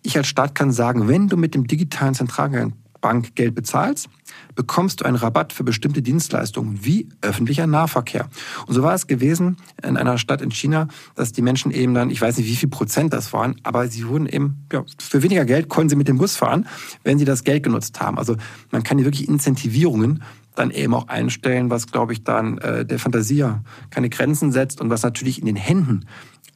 ich 0.03 0.17
als 0.17 0.27
Staat 0.27 0.55
kann 0.55 0.73
sagen, 0.73 1.09
wenn 1.09 1.29
du 1.29 1.37
mit 1.37 1.55
dem 1.55 1.67
digitalen 1.67 2.15
Zentralbankgeld 2.15 3.55
bezahlst, 3.55 4.09
bekommst 4.59 5.01
du 5.01 5.05
einen 5.05 5.15
Rabatt 5.15 5.53
für 5.53 5.63
bestimmte 5.63 6.03
Dienstleistungen 6.03 6.85
wie 6.85 7.09
öffentlicher 7.21 7.69
Nahverkehr. 7.69 8.29
Und 8.67 8.75
so 8.75 8.83
war 8.83 8.93
es 8.93 9.07
gewesen 9.07 9.57
in 9.85 9.97
einer 9.97 10.19
Stadt 10.19 10.43
in 10.43 10.51
China, 10.51 10.89
dass 11.15 11.31
die 11.31 11.43
Menschen 11.43 11.71
eben 11.71 11.95
dann, 11.95 12.11
ich 12.11 12.21
weiß 12.21 12.37
nicht 12.39 12.49
wie 12.49 12.57
viel 12.57 12.69
Prozent 12.69 13.13
das 13.13 13.33
waren, 13.33 13.55
aber 13.63 13.87
sie 13.87 14.09
wurden 14.09 14.27
eben, 14.27 14.67
ja, 14.73 14.83
für 14.99 15.23
weniger 15.23 15.45
Geld 15.45 15.69
konnten 15.69 15.91
sie 15.91 15.95
mit 15.95 16.09
dem 16.09 16.19
Bus 16.19 16.35
fahren, 16.35 16.67
wenn 17.05 17.21
sie 17.21 17.25
das 17.25 17.45
Geld 17.45 17.63
genutzt 17.63 18.01
haben. 18.01 18.19
Also 18.19 18.35
man 18.73 18.83
kann 18.83 18.99
hier 18.99 19.07
wirklich 19.07 19.29
Incentivierungen 19.29 20.25
dann 20.57 20.73
eben 20.73 20.93
auch 20.93 21.07
einstellen, 21.07 21.71
was, 21.71 21.87
glaube 21.87 22.13
ich, 22.13 22.25
dann 22.25 22.59
äh, 22.59 22.85
der 22.85 22.99
Fantasie 22.99 23.45
keine 23.91 24.11
Grenzen 24.11 24.51
setzt 24.51 24.81
und 24.81 24.91
was 24.91 25.05
natürlich 25.05 25.39
in 25.39 25.47
den 25.47 25.55
Händen 25.55 26.05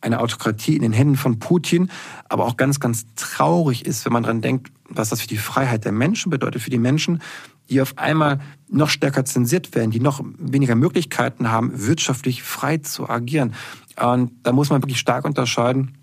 einer 0.00 0.20
Autokratie, 0.20 0.74
in 0.74 0.82
den 0.82 0.92
Händen 0.92 1.14
von 1.14 1.38
Putin, 1.38 1.88
aber 2.28 2.46
auch 2.46 2.56
ganz, 2.56 2.80
ganz 2.80 3.06
traurig 3.14 3.86
ist, 3.86 4.04
wenn 4.04 4.12
man 4.12 4.24
dran 4.24 4.40
denkt, 4.40 4.72
was 4.88 5.10
das 5.10 5.20
für 5.20 5.28
die 5.28 5.36
Freiheit 5.36 5.84
der 5.84 5.92
Menschen 5.92 6.30
bedeutet, 6.30 6.60
für 6.62 6.70
die 6.70 6.78
Menschen, 6.78 7.22
die 7.72 7.80
auf 7.80 7.96
einmal 7.96 8.38
noch 8.68 8.90
stärker 8.90 9.24
zensiert 9.24 9.74
werden, 9.74 9.90
die 9.90 10.00
noch 10.00 10.22
weniger 10.38 10.74
Möglichkeiten 10.74 11.50
haben, 11.50 11.86
wirtschaftlich 11.86 12.42
frei 12.42 12.78
zu 12.78 13.08
agieren. 13.08 13.54
Und 14.00 14.32
da 14.42 14.52
muss 14.52 14.70
man 14.70 14.82
wirklich 14.82 14.98
stark 14.98 15.24
unterscheiden 15.24 15.96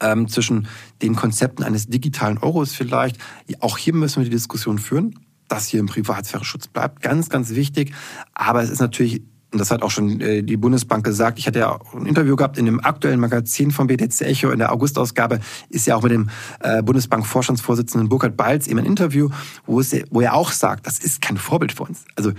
ähm, 0.00 0.28
zwischen 0.28 0.68
den 1.02 1.16
Konzepten 1.16 1.62
eines 1.62 1.88
digitalen 1.88 2.38
Euros 2.38 2.74
vielleicht. 2.74 3.18
Auch 3.60 3.78
hier 3.78 3.94
müssen 3.94 4.16
wir 4.16 4.24
die 4.24 4.30
Diskussion 4.30 4.78
führen, 4.78 5.18
dass 5.48 5.68
hier 5.68 5.80
im 5.80 5.86
Privatsphäre-Schutz 5.86 6.68
bleibt. 6.68 7.00
Ganz, 7.00 7.28
ganz 7.30 7.50
wichtig. 7.50 7.92
Aber 8.34 8.62
es 8.62 8.70
ist 8.70 8.80
natürlich 8.80 9.22
und 9.52 9.58
das 9.58 9.70
hat 9.70 9.82
auch 9.82 9.90
schon 9.90 10.20
äh, 10.20 10.42
die 10.42 10.56
Bundesbank 10.56 11.04
gesagt. 11.04 11.38
Ich 11.38 11.46
hatte 11.46 11.58
ja 11.58 11.78
ein 11.94 12.06
Interview 12.06 12.36
gehabt 12.36 12.56
in 12.56 12.66
dem 12.66 12.82
aktuellen 12.84 13.18
Magazin 13.18 13.70
vom 13.70 13.88
BTC 13.88 14.20
Echo 14.22 14.50
in 14.50 14.58
der 14.60 14.72
Augustausgabe, 14.72 15.40
ist 15.68 15.86
ja 15.86 15.96
auch 15.96 16.02
mit 16.02 16.12
dem 16.12 16.30
äh, 16.60 16.82
Bundesbank-Vorstandsvorsitzenden 16.82 18.08
Burkhard 18.08 18.36
Balz 18.36 18.68
eben 18.68 18.78
ein 18.78 18.86
Interview, 18.86 19.28
wo, 19.66 19.80
es, 19.80 19.94
wo 20.10 20.20
er 20.20 20.34
auch 20.34 20.52
sagt, 20.52 20.86
das 20.86 20.98
ist 20.98 21.20
kein 21.20 21.36
Vorbild 21.36 21.72
für 21.72 21.84
uns. 21.84 22.04
Also 22.14 22.32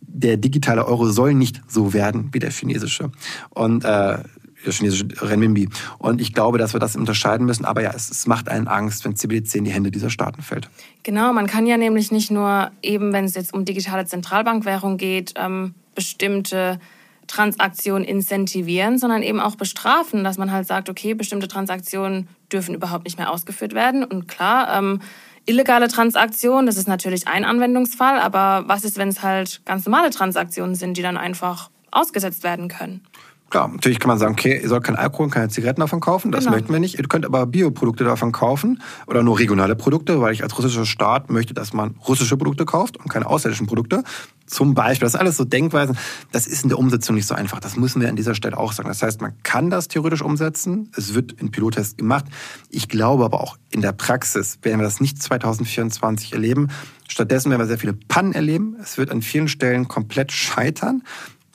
der 0.00 0.36
digitale 0.36 0.86
Euro 0.86 1.08
soll 1.08 1.34
nicht 1.34 1.62
so 1.68 1.92
werden 1.92 2.30
wie 2.32 2.38
der 2.38 2.50
chinesische. 2.50 3.12
Und 3.50 3.84
äh, 3.84 4.18
der 4.64 4.72
chinesische 4.72 5.06
Renminbi. 5.20 5.68
Und 5.98 6.20
ich 6.20 6.34
glaube, 6.34 6.58
dass 6.58 6.74
wir 6.74 6.80
das 6.80 6.96
unterscheiden 6.96 7.46
müssen. 7.46 7.64
Aber 7.64 7.82
ja, 7.82 7.92
es, 7.94 8.10
es 8.10 8.26
macht 8.26 8.48
einen 8.48 8.66
Angst, 8.66 9.04
wenn 9.04 9.14
CBDC 9.14 9.54
in 9.56 9.64
die 9.64 9.70
Hände 9.70 9.90
dieser 9.90 10.10
Staaten 10.10 10.42
fällt. 10.42 10.68
Genau, 11.04 11.32
man 11.32 11.46
kann 11.46 11.66
ja 11.66 11.76
nämlich 11.76 12.10
nicht 12.10 12.30
nur 12.30 12.72
eben, 12.82 13.12
wenn 13.12 13.26
es 13.26 13.34
jetzt 13.34 13.54
um 13.54 13.64
digitale 13.64 14.06
Zentralbankwährung 14.06 14.96
geht, 14.96 15.34
ähm, 15.36 15.74
bestimmte 15.96 16.78
Transaktionen 17.26 18.04
incentivieren, 18.04 18.98
sondern 18.98 19.22
eben 19.22 19.40
auch 19.40 19.56
bestrafen, 19.56 20.22
dass 20.22 20.38
man 20.38 20.52
halt 20.52 20.68
sagt, 20.68 20.88
okay, 20.88 21.14
bestimmte 21.14 21.48
Transaktionen 21.48 22.28
dürfen 22.52 22.74
überhaupt 22.74 23.04
nicht 23.04 23.18
mehr 23.18 23.32
ausgeführt 23.32 23.74
werden. 23.74 24.04
Und 24.04 24.28
klar, 24.28 24.72
ähm, 24.78 25.00
illegale 25.44 25.88
Transaktionen, 25.88 26.66
das 26.66 26.76
ist 26.76 26.86
natürlich 26.86 27.26
ein 27.26 27.44
Anwendungsfall, 27.44 28.20
aber 28.20 28.64
was 28.68 28.84
ist, 28.84 28.96
wenn 28.96 29.08
es 29.08 29.22
halt 29.22 29.62
ganz 29.64 29.84
normale 29.86 30.10
Transaktionen 30.10 30.76
sind, 30.76 30.96
die 30.96 31.02
dann 31.02 31.16
einfach 31.16 31.70
ausgesetzt 31.90 32.44
werden 32.44 32.68
können? 32.68 33.02
Klar, 33.48 33.68
natürlich 33.68 34.00
kann 34.00 34.08
man 34.08 34.18
sagen, 34.18 34.32
okay, 34.32 34.60
ihr 34.60 34.68
sollt 34.68 34.82
kein 34.82 34.96
Alkohol, 34.96 35.30
keine 35.30 35.48
Zigaretten 35.48 35.80
davon 35.80 36.00
kaufen, 36.00 36.32
das 36.32 36.44
genau. 36.44 36.56
möchten 36.56 36.72
wir 36.72 36.80
nicht. 36.80 36.98
Ihr 36.98 37.06
könnt 37.06 37.24
aber 37.24 37.46
Bioprodukte 37.46 38.02
davon 38.02 38.32
kaufen 38.32 38.82
oder 39.06 39.22
nur 39.22 39.38
regionale 39.38 39.76
Produkte, 39.76 40.20
weil 40.20 40.32
ich 40.32 40.42
als 40.42 40.58
russischer 40.58 40.84
Staat 40.84 41.30
möchte, 41.30 41.54
dass 41.54 41.72
man 41.72 41.94
russische 42.08 42.36
Produkte 42.36 42.64
kauft 42.64 42.96
und 42.96 43.08
keine 43.08 43.26
ausländischen 43.26 43.68
Produkte. 43.68 44.02
Zum 44.46 44.74
Beispiel, 44.74 45.06
das 45.06 45.14
ist 45.14 45.20
alles 45.20 45.36
so 45.36 45.44
Denkweisen. 45.44 45.96
Das 46.32 46.48
ist 46.48 46.64
in 46.64 46.70
der 46.70 46.78
Umsetzung 46.78 47.14
nicht 47.14 47.26
so 47.26 47.34
einfach. 47.34 47.60
Das 47.60 47.76
müssen 47.76 48.00
wir 48.00 48.08
an 48.08 48.16
dieser 48.16 48.34
Stelle 48.34 48.58
auch 48.58 48.72
sagen. 48.72 48.88
Das 48.88 49.02
heißt, 49.02 49.20
man 49.20 49.34
kann 49.44 49.70
das 49.70 49.86
theoretisch 49.86 50.22
umsetzen. 50.22 50.90
Es 50.96 51.14
wird 51.14 51.32
in 51.32 51.52
Pilottests 51.52 51.96
gemacht. 51.96 52.24
Ich 52.70 52.88
glaube 52.88 53.24
aber 53.24 53.40
auch 53.40 53.56
in 53.70 53.80
der 53.80 53.92
Praxis 53.92 54.58
werden 54.62 54.80
wir 54.80 54.84
das 54.84 55.00
nicht 55.00 55.22
2024 55.22 56.32
erleben. 56.32 56.68
Stattdessen 57.08 57.50
werden 57.50 57.60
wir 57.60 57.66
sehr 57.66 57.78
viele 57.78 57.92
Pannen 57.92 58.32
erleben. 58.32 58.76
Es 58.80 58.98
wird 58.98 59.10
an 59.10 59.22
vielen 59.22 59.48
Stellen 59.48 59.86
komplett 59.86 60.32
scheitern. 60.32 61.02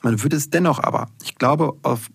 Man 0.02 0.22
würde 0.22 0.36
es 0.36 0.50
dennoch 0.50 0.82
aber, 0.82 1.08
ich 1.22 1.36
glaube, 1.36 1.74
auf, 1.82 2.10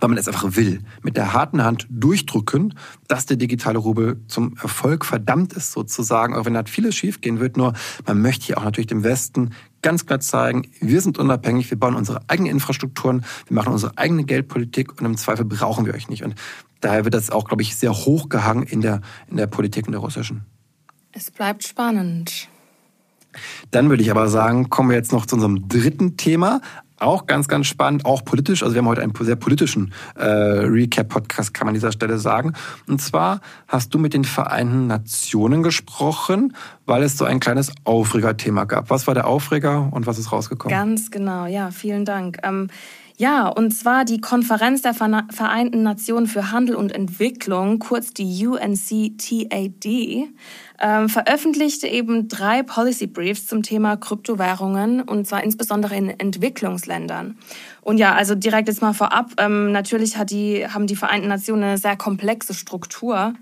weil 0.00 0.08
man 0.08 0.18
es 0.18 0.28
einfach 0.28 0.56
will, 0.56 0.80
mit 1.02 1.16
der 1.16 1.32
harten 1.32 1.62
Hand 1.62 1.86
durchdrücken, 1.90 2.74
dass 3.08 3.26
der 3.26 3.36
digitale 3.36 3.78
Rubel 3.78 4.20
zum 4.28 4.56
Erfolg 4.62 5.04
verdammt 5.04 5.52
ist, 5.52 5.72
sozusagen, 5.72 6.34
auch 6.34 6.44
wenn 6.44 6.54
da 6.54 6.62
vieles 6.64 6.94
schiefgehen 6.94 7.40
wird. 7.40 7.56
Nur 7.56 7.72
man 8.06 8.20
möchte 8.20 8.46
hier 8.46 8.58
auch 8.58 8.64
natürlich 8.64 8.86
dem 8.86 9.02
Westen 9.02 9.50
ganz 9.82 10.06
klar 10.06 10.20
zeigen, 10.20 10.68
wir 10.80 11.00
sind 11.00 11.18
unabhängig, 11.18 11.70
wir 11.70 11.78
bauen 11.78 11.94
unsere 11.94 12.20
eigenen 12.28 12.52
Infrastrukturen, 12.52 13.24
wir 13.46 13.54
machen 13.54 13.72
unsere 13.72 13.96
eigene 13.98 14.24
Geldpolitik 14.24 14.98
und 14.98 15.06
im 15.06 15.16
Zweifel 15.16 15.44
brauchen 15.44 15.86
wir 15.86 15.94
euch 15.94 16.08
nicht. 16.08 16.22
Und 16.22 16.34
daher 16.80 17.04
wird 17.04 17.14
das 17.14 17.30
auch, 17.30 17.44
glaube 17.44 17.62
ich, 17.62 17.76
sehr 17.76 17.92
hochgehangen 17.92 18.64
in 18.64 18.80
der, 18.80 19.00
in 19.28 19.36
der 19.36 19.46
Politik 19.46 19.86
in 19.86 19.92
der 19.92 20.00
russischen. 20.00 20.44
Es 21.12 21.30
bleibt 21.30 21.64
spannend. 21.64 22.48
Dann 23.70 23.88
würde 23.88 24.02
ich 24.02 24.10
aber 24.10 24.28
sagen, 24.28 24.70
kommen 24.70 24.90
wir 24.90 24.96
jetzt 24.96 25.12
noch 25.12 25.26
zu 25.26 25.36
unserem 25.36 25.68
dritten 25.68 26.16
Thema, 26.16 26.60
auch 27.00 27.26
ganz, 27.26 27.48
ganz 27.48 27.66
spannend, 27.66 28.04
auch 28.04 28.24
politisch. 28.24 28.62
Also 28.62 28.74
wir 28.74 28.80
haben 28.80 28.88
heute 28.88 29.02
einen 29.02 29.14
sehr 29.20 29.36
politischen 29.36 29.92
äh, 30.16 30.24
Recap-Podcast, 30.24 31.54
kann 31.54 31.66
man 31.66 31.72
an 31.72 31.74
dieser 31.74 31.92
Stelle 31.92 32.18
sagen. 32.18 32.54
Und 32.86 33.00
zwar 33.00 33.40
hast 33.66 33.94
du 33.94 33.98
mit 33.98 34.14
den 34.14 34.24
Vereinten 34.24 34.86
Nationen 34.86 35.62
gesprochen, 35.62 36.54
weil 36.88 37.02
es 37.02 37.16
so 37.16 37.24
ein 37.24 37.38
kleines 37.38 37.70
Aufregerthema 37.84 38.64
gab. 38.64 38.90
Was 38.90 39.06
war 39.06 39.14
der 39.14 39.26
Aufreger 39.26 39.88
und 39.92 40.06
was 40.06 40.18
ist 40.18 40.32
rausgekommen? 40.32 40.76
Ganz 40.76 41.10
genau, 41.10 41.46
ja, 41.46 41.70
vielen 41.70 42.04
Dank. 42.04 42.38
Ähm, 42.42 42.68
ja, 43.18 43.48
und 43.48 43.72
zwar 43.72 44.04
die 44.04 44.20
Konferenz 44.20 44.82
der 44.82 44.94
Vereinten 44.94 45.82
Nationen 45.82 46.28
für 46.28 46.52
Handel 46.52 46.76
und 46.76 46.92
Entwicklung, 46.92 47.80
kurz 47.80 48.14
die 48.14 48.46
UNCTAD, 48.46 50.28
ähm, 50.80 51.08
veröffentlichte 51.08 51.88
eben 51.88 52.28
drei 52.28 52.62
Policy 52.62 53.08
Briefs 53.08 53.48
zum 53.48 53.64
Thema 53.64 53.96
Kryptowährungen 53.96 55.02
und 55.02 55.26
zwar 55.26 55.42
insbesondere 55.42 55.96
in 55.96 56.10
Entwicklungsländern. 56.10 57.36
Und 57.82 57.98
ja, 57.98 58.14
also 58.14 58.36
direkt 58.36 58.68
jetzt 58.68 58.82
mal 58.82 58.92
vorab, 58.92 59.32
ähm, 59.38 59.72
natürlich 59.72 60.16
hat 60.16 60.30
die, 60.30 60.68
haben 60.68 60.86
die 60.86 60.94
Vereinten 60.94 61.26
Nationen 61.26 61.64
eine 61.64 61.78
sehr 61.78 61.96
komplexe 61.96 62.54
Struktur. 62.54 63.34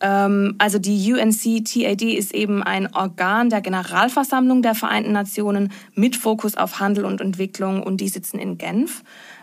Ähm, 0.00 0.54
also 0.58 0.78
die 0.78 1.12
UNCTAD 1.12 2.02
ist 2.02 2.34
eben 2.34 2.62
ein 2.62 2.94
Organ 2.94 3.50
der 3.50 3.60
Generalversammlung 3.60 4.62
der 4.62 4.74
Vereinten 4.74 5.12
Nationen 5.12 5.72
mit 5.94 6.16
Fokus 6.16 6.56
auf 6.56 6.80
Handel 6.80 7.04
und 7.04 7.20
Entwicklung 7.20 7.82
und 7.82 8.00
die 8.00 8.08
sitzen 8.08 8.38
in 8.38 8.58
Genf. 8.58 9.02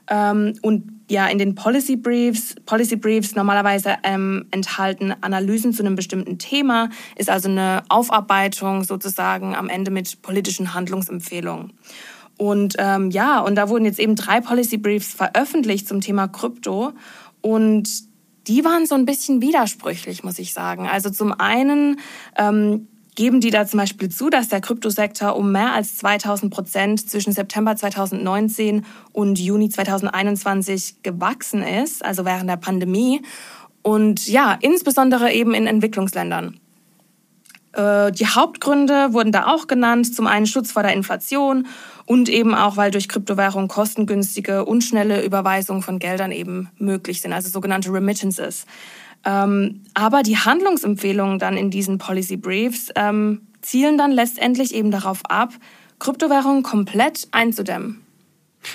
Ähm, 0.10 0.53
und 0.62 0.83
ja, 1.10 1.27
in 1.27 1.38
den 1.38 1.55
Policy 1.55 1.95
Briefs, 1.95 2.55
Policy 2.65 2.98
Briefs 2.98 3.36
normalerweise 3.36 3.95
ähm, 4.03 4.45
enthalten 4.51 5.13
Analysen 5.22 5.74
zu 5.74 5.83
einem 5.83 5.95
bestimmten 5.95 6.38
Thema, 6.38 6.89
ist 7.15 7.29
also 7.29 7.50
eine 7.50 7.83
Aufarbeitung 7.89 8.83
sozusagen 8.83 9.55
am 9.55 9.69
Ende 9.69 9.91
mit 9.91 10.22
politischen 10.22 10.74
Handlungsempfehlungen. 10.74 11.74
Und 12.38 12.75
ähm, 12.80 13.12
ja, 13.12 13.39
und 13.39 13.56
da 13.56 13.69
wurden 13.69 13.86
jetzt 13.86 13.99
eben 13.99 14.15
drei 14.15 14.41
Policy 14.41 14.77
Briefs 14.77 15.13
veröffentlicht 15.13 15.88
zum 15.88 16.01
Thema 16.01 16.27
Krypto 16.27 16.93
und 17.41 18.12
die 18.47 18.65
waren 18.65 18.86
so 18.86 18.95
ein 18.95 19.06
bisschen 19.06 19.41
widersprüchlich, 19.41 20.23
muss 20.23 20.39
ich 20.39 20.53
sagen. 20.53 20.88
Also 20.88 21.10
zum 21.10 21.32
einen 21.32 21.99
ähm, 22.38 22.88
geben 23.15 23.41
die 23.41 23.51
da 23.51 23.65
zum 23.65 23.79
Beispiel 23.79 24.10
zu, 24.10 24.29
dass 24.29 24.49
der 24.49 24.62
Kryptosektor 24.62 25.36
um 25.36 25.51
mehr 25.51 25.73
als 25.73 25.97
2000 25.97 26.53
Prozent 26.53 27.10
zwischen 27.10 27.34
September 27.34 27.75
2019 27.75 28.86
und 29.12 29.39
Juni 29.39 29.69
2021 29.69 31.03
gewachsen 31.03 31.62
ist, 31.62 32.03
also 32.03 32.25
während 32.25 32.49
der 32.49 32.58
Pandemie. 32.58 33.21
Und 33.82 34.27
ja, 34.27 34.58
insbesondere 34.62 35.32
eben 35.32 35.53
in 35.53 35.67
Entwicklungsländern. 35.67 36.60
Äh, 37.73 38.12
die 38.12 38.27
Hauptgründe 38.27 39.13
wurden 39.13 39.31
da 39.31 39.47
auch 39.47 39.67
genannt. 39.67 40.15
Zum 40.15 40.27
einen 40.27 40.45
Schutz 40.45 40.71
vor 40.71 40.83
der 40.83 40.93
Inflation 40.93 41.67
und 42.05 42.29
eben 42.29 42.53
auch, 42.53 42.77
weil 42.77 42.91
durch 42.91 43.09
Kryptowährung 43.09 43.67
kostengünstige 43.67 44.65
und 44.65 44.83
schnelle 44.83 45.23
Überweisungen 45.23 45.81
von 45.81 45.99
Geldern 45.99 46.31
eben 46.31 46.69
möglich 46.77 47.21
sind, 47.21 47.33
also 47.33 47.49
sogenannte 47.49 47.91
Remittances. 47.91 48.65
Ähm, 49.25 49.81
aber 49.93 50.21
die 50.21 50.38
Handlungsempfehlungen 50.38 51.39
dann 51.39 51.57
in 51.57 51.69
diesen 51.69 51.97
Policy 51.97 52.38
Briefs 52.38 52.89
ähm, 52.95 53.47
zielen 53.62 53.97
dann 53.97 54.12
letztendlich 54.12 54.75
eben 54.75 54.91
darauf 54.91 55.21
ab, 55.29 55.53
Kryptowährungen 55.99 56.63
komplett 56.63 57.27
einzudämmen. 57.31 58.02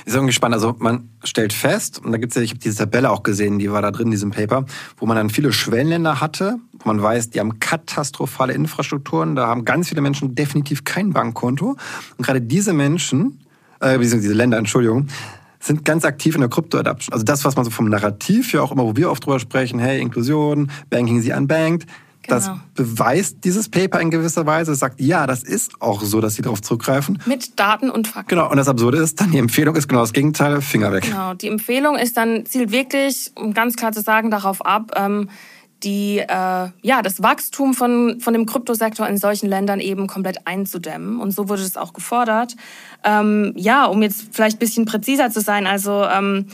Ist 0.05 0.15
irgendwie 0.15 0.33
spannend. 0.33 0.55
Also 0.55 0.77
man 0.79 1.09
stellt 1.25 1.53
fest, 1.53 2.01
und 2.05 2.13
da 2.13 2.19
gibt's 2.19 2.37
ja, 2.37 2.43
ich 2.43 2.51
habe 2.51 2.61
diese 2.61 2.79
Tabelle 2.79 3.11
auch 3.11 3.23
gesehen, 3.23 3.59
die 3.59 3.71
war 3.71 3.83
da 3.83 3.91
drin 3.91 4.09
in 4.09 4.11
diesem 4.13 4.31
Paper, 4.31 4.65
wo 4.97 5.07
man 5.07 5.17
dann 5.17 5.31
viele 5.31 5.53
Schwellenländer 5.53 6.21
hatte, 6.21 6.59
wo 6.79 6.89
man 6.89 7.03
weiß, 7.03 7.31
die 7.31 7.41
haben 7.41 7.61
katastrophale 7.61 8.53
Infrastrukturen, 8.53 9.35
da 9.35 9.47
haben 9.47 9.65
ganz 9.65 9.89
viele 9.89 10.01
Menschen 10.01 10.35
definitiv 10.35 10.85
kein 10.85 11.13
Bankkonto. 11.13 11.77
Und 12.17 12.25
gerade 12.25 12.41
diese 12.41 12.73
Menschen, 12.73 13.41
äh, 13.81 13.99
diese 13.99 14.35
Länder, 14.35 14.59
Entschuldigung, 14.59 15.09
sind 15.61 15.85
ganz 15.85 16.05
aktiv 16.05 16.35
in 16.35 16.41
der 16.41 16.51
Krypto-Adaption. 16.51 17.13
Also 17.13 17.25
das, 17.25 17.45
was 17.45 17.57
man 17.57 17.65
so 17.65 17.71
vom 17.71 17.89
Narrativ 17.89 18.53
ja 18.53 18.63
auch 18.63 18.73
immer, 18.73 18.85
wo 18.85 18.97
wir 18.97 19.11
oft 19.11 19.25
drüber 19.25 19.41
sprechen, 19.41 19.79
hey, 19.79 20.01
Inklusion, 20.01 20.71
Banking 20.89 21.21
sie 21.21 21.33
unbanked, 21.33 21.87
das 22.29 22.47
genau. 22.47 22.61
beweist 22.75 23.39
dieses 23.45 23.69
Paper 23.69 24.01
in 24.01 24.11
gewisser 24.11 24.47
Weise. 24.47 24.73
Es 24.73 24.79
sagt, 24.79 25.01
ja, 25.01 25.27
das 25.27 25.43
ist 25.43 25.81
auch 25.81 26.03
so, 26.03 26.21
dass 26.21 26.35
sie 26.35 26.43
darauf 26.43 26.63
zurückgreifen. 26.63 27.21
Mit 27.27 27.59
Daten 27.59 27.91
und 27.91 28.09
Fakten. 28.09 28.29
Genau. 28.29 28.51
Und 28.51 28.57
das 28.57 28.69
Absurde 28.69 28.99
ist 28.99 29.21
dann, 29.21 29.31
die 29.31 29.39
Empfehlung 29.39 29.77
ist 29.77 29.89
genau 29.89 30.03
das 30.03 30.13
Gegenteil, 30.13 30.61
Finger 30.61 30.93
weg. 30.93 31.05
Genau. 31.05 31.35
Die 31.35 31.49
Empfehlung 31.49 31.97
ist 31.97 32.17
dann, 32.17 32.47
zielt 32.47 32.71
wirklich, 32.71 33.33
um 33.35 33.55
ganz 33.55 33.77
klar 33.77 33.93
zu 33.93 34.01
sagen, 34.01 34.31
darauf 34.31 34.65
ab, 34.65 34.93
ähm, 34.97 35.29
die, 35.85 36.19
äh, 36.19 36.27
ja, 36.29 37.03
das 37.03 37.23
Wachstum 37.23 37.75
von, 37.75 38.21
von 38.21 38.33
dem 38.33 38.47
Kryptosektor 38.47 39.07
in 39.07 39.17
solchen 39.17 39.49
Ländern 39.49 39.81
eben 39.81 40.07
komplett 40.07 40.47
einzudämmen. 40.47 41.21
Und 41.21 41.31
so 41.31 41.49
wurde 41.49 41.63
es 41.63 41.77
auch 41.77 41.93
gefordert. 41.93 42.57
Ähm, 43.05 43.53
ja, 43.57 43.87
um 43.87 44.03
jetzt 44.03 44.27
vielleicht 44.33 44.57
ein 44.57 44.61
bisschen 44.61 44.87
präziser 44.87 45.31
zu 45.31 45.41
sein, 45.41 45.67
also 45.67 46.05
ähm, 46.05 46.47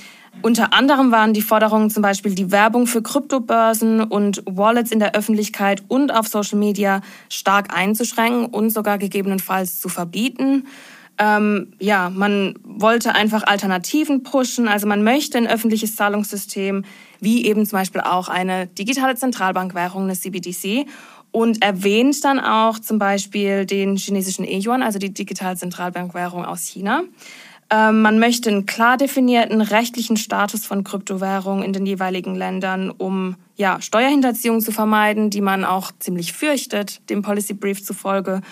unter 0.42 0.72
anderem 0.72 1.10
waren 1.10 1.32
die 1.32 1.42
Forderungen 1.42 1.90
zum 1.90 2.02
Beispiel 2.02 2.34
die 2.34 2.50
Werbung 2.50 2.86
für 2.86 3.02
Kryptobörsen 3.02 4.02
und 4.02 4.42
Wallets 4.46 4.92
in 4.92 4.98
der 4.98 5.14
Öffentlichkeit 5.14 5.82
und 5.88 6.12
auf 6.12 6.28
Social 6.28 6.58
Media 6.58 7.00
stark 7.30 7.74
einzuschränken 7.74 8.46
und 8.46 8.70
sogar 8.70 8.98
gegebenenfalls 8.98 9.80
zu 9.80 9.88
verbieten. 9.88 10.66
Ähm, 11.16 11.72
ja, 11.78 12.10
man 12.10 12.56
wollte 12.64 13.14
einfach 13.14 13.44
Alternativen 13.44 14.22
pushen. 14.22 14.66
Also 14.68 14.86
man 14.86 15.04
möchte 15.04 15.38
ein 15.38 15.46
öffentliches 15.46 15.96
Zahlungssystem, 15.96 16.84
wie 17.20 17.46
eben 17.46 17.64
zum 17.66 17.78
Beispiel 17.78 18.00
auch 18.00 18.28
eine 18.28 18.66
digitale 18.66 19.14
Zentralbankwährung, 19.14 20.04
eine 20.04 20.14
CBDC. 20.14 20.86
Und 21.30 21.62
erwähnt 21.62 22.24
dann 22.24 22.38
auch 22.38 22.78
zum 22.78 22.98
Beispiel 22.98 23.66
den 23.66 23.96
chinesischen 23.96 24.44
E-Yuan, 24.44 24.84
also 24.84 25.00
die 25.00 25.12
digitale 25.12 25.56
Zentralbankwährung 25.56 26.44
aus 26.44 26.62
China. 26.62 27.02
Ähm, 27.74 28.02
man 28.02 28.20
möchte 28.20 28.50
einen 28.50 28.66
klar 28.66 28.96
definierten 28.96 29.60
rechtlichen 29.60 30.16
Status 30.16 30.64
von 30.64 30.84
Kryptowährungen 30.84 31.64
in 31.64 31.72
den 31.72 31.86
jeweiligen 31.86 32.36
Ländern, 32.36 32.90
um 32.90 33.34
ja, 33.56 33.80
Steuerhinterziehung 33.80 34.60
zu 34.60 34.70
vermeiden, 34.70 35.28
die 35.30 35.40
man 35.40 35.64
auch 35.64 35.90
ziemlich 35.98 36.32
fürchtet, 36.32 37.08
dem 37.10 37.22
Policy 37.22 37.54
Brief 37.54 37.84
zufolge. 37.84 38.42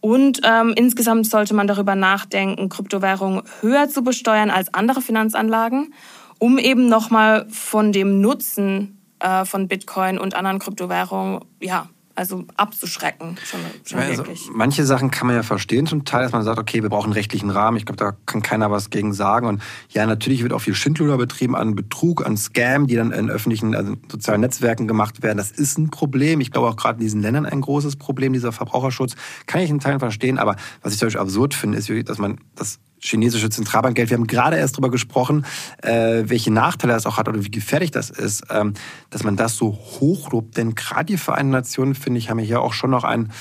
Und 0.00 0.40
ähm, 0.44 0.72
insgesamt 0.74 1.26
sollte 1.26 1.52
man 1.54 1.66
darüber 1.66 1.94
nachdenken, 1.94 2.70
Kryptowährungen 2.70 3.42
höher 3.60 3.90
zu 3.90 4.02
besteuern 4.02 4.50
als 4.50 4.72
andere 4.72 5.02
Finanzanlagen, 5.02 5.92
um 6.38 6.56
eben 6.56 6.88
nochmal 6.88 7.46
von 7.50 7.92
dem 7.92 8.22
Nutzen 8.22 9.02
äh, 9.18 9.44
von 9.44 9.68
Bitcoin 9.68 10.18
und 10.18 10.34
anderen 10.34 10.58
Kryptowährungen 10.58 11.40
ja, 11.60 11.88
also 12.14 12.44
abzuschrecken. 12.56 13.36
Schon, 13.44 13.60
schon 13.84 13.98
also, 13.98 14.24
manche 14.52 14.84
Sachen 14.84 15.10
kann 15.10 15.26
man 15.26 15.36
ja 15.36 15.42
verstehen 15.42 15.86
zum 15.86 16.04
Teil, 16.04 16.22
dass 16.22 16.32
man 16.32 16.42
sagt, 16.42 16.58
okay, 16.58 16.82
wir 16.82 16.88
brauchen 16.88 17.06
einen 17.06 17.12
rechtlichen 17.14 17.50
Rahmen. 17.50 17.76
Ich 17.76 17.86
glaube, 17.86 17.96
da 17.96 18.16
kann 18.26 18.42
keiner 18.42 18.70
was 18.70 18.90
gegen 18.90 19.12
sagen. 19.12 19.46
Und 19.46 19.62
ja, 19.90 20.06
natürlich 20.06 20.42
wird 20.42 20.52
auch 20.52 20.60
viel 20.60 20.74
Schindluder 20.74 21.16
betrieben 21.16 21.56
an 21.56 21.74
Betrug, 21.74 22.24
an 22.26 22.36
Scam, 22.36 22.86
die 22.86 22.96
dann 22.96 23.12
in 23.12 23.30
öffentlichen 23.30 23.74
also 23.74 23.94
sozialen 24.10 24.40
Netzwerken 24.40 24.88
gemacht 24.88 25.22
werden. 25.22 25.38
Das 25.38 25.50
ist 25.50 25.78
ein 25.78 25.90
Problem. 25.90 26.40
Ich 26.40 26.50
glaube 26.50 26.68
auch 26.68 26.76
gerade 26.76 26.98
in 26.98 27.04
diesen 27.04 27.22
Ländern 27.22 27.46
ein 27.46 27.60
großes 27.60 27.96
Problem, 27.96 28.32
dieser 28.32 28.52
Verbraucherschutz. 28.52 29.14
Kann 29.46 29.60
ich 29.60 29.70
in 29.70 29.80
Teilen 29.80 30.00
verstehen. 30.00 30.38
Aber 30.38 30.56
was 30.82 30.92
ich 30.92 30.98
zum 30.98 31.06
Beispiel 31.06 31.20
absurd 31.20 31.54
finde, 31.54 31.78
ist, 31.78 31.90
dass 32.08 32.18
man 32.18 32.38
das 32.54 32.78
chinesische 33.02 33.50
Zentralbankgeld. 33.50 34.10
Wir 34.10 34.16
haben 34.16 34.26
gerade 34.26 34.56
erst 34.56 34.76
darüber 34.76 34.90
gesprochen, 34.90 35.44
äh, 35.82 36.22
welche 36.26 36.52
Nachteile 36.52 36.92
das 36.92 37.06
auch 37.06 37.16
hat 37.16 37.28
oder 37.28 37.44
wie 37.44 37.50
gefährlich 37.50 37.90
das 37.90 38.10
ist, 38.10 38.44
ähm, 38.50 38.74
dass 39.10 39.24
man 39.24 39.36
das 39.36 39.56
so 39.56 39.72
hochlobt. 39.72 40.56
Denn 40.56 40.74
gerade 40.74 41.06
die 41.06 41.18
Vereinten 41.18 41.50
Nationen, 41.50 41.94
finde 41.94 42.18
ich, 42.18 42.30
haben 42.30 42.38
hier 42.38 42.60
auch 42.60 42.72
schon 42.72 42.90
noch 42.90 43.04
einen 43.04 43.32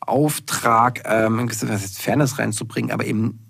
Auftrag, 0.00 1.02
ähm, 1.04 1.50
Fairness 1.50 2.38
reinzubringen, 2.38 2.90
aber 2.90 3.04
eben 3.04 3.44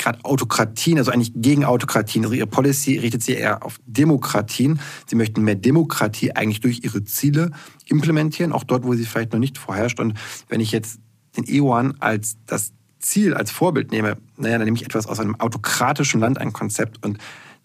gerade 0.00 0.24
Autokratien, 0.24 0.98
also 0.98 1.12
eigentlich 1.12 1.32
gegen 1.36 1.64
Autokratien. 1.64 2.24
Also 2.24 2.34
ihre 2.34 2.46
Policy 2.46 2.98
richtet 2.98 3.22
sich 3.22 3.36
eher 3.36 3.64
auf 3.64 3.78
Demokratien. 3.86 4.80
Sie 5.06 5.14
möchten 5.14 5.42
mehr 5.42 5.54
Demokratie 5.54 6.32
eigentlich 6.34 6.60
durch 6.60 6.82
ihre 6.82 7.04
Ziele 7.04 7.50
implementieren, 7.86 8.52
auch 8.52 8.64
dort, 8.64 8.84
wo 8.84 8.94
sie 8.94 9.04
vielleicht 9.04 9.32
noch 9.32 9.38
nicht 9.38 9.58
vorherrscht. 9.58 10.00
Und 10.00 10.14
wenn 10.48 10.60
ich 10.60 10.72
jetzt 10.72 10.98
den 11.36 11.44
E-Yuan 11.46 11.94
als 12.00 12.38
das 12.46 12.72
Ziel, 13.00 13.34
als 13.34 13.50
Vorbild 13.50 13.90
nehme, 13.90 14.16
naja, 14.36 14.58
dann 14.58 14.64
nehme 14.64 14.76
ich 14.76 14.84
etwas 14.84 15.06
aus 15.06 15.20
einem 15.20 15.34
autokratischen 15.40 16.20
Land, 16.20 16.38
ein 16.38 16.52
Konzept 16.52 17.04
und 17.04 17.18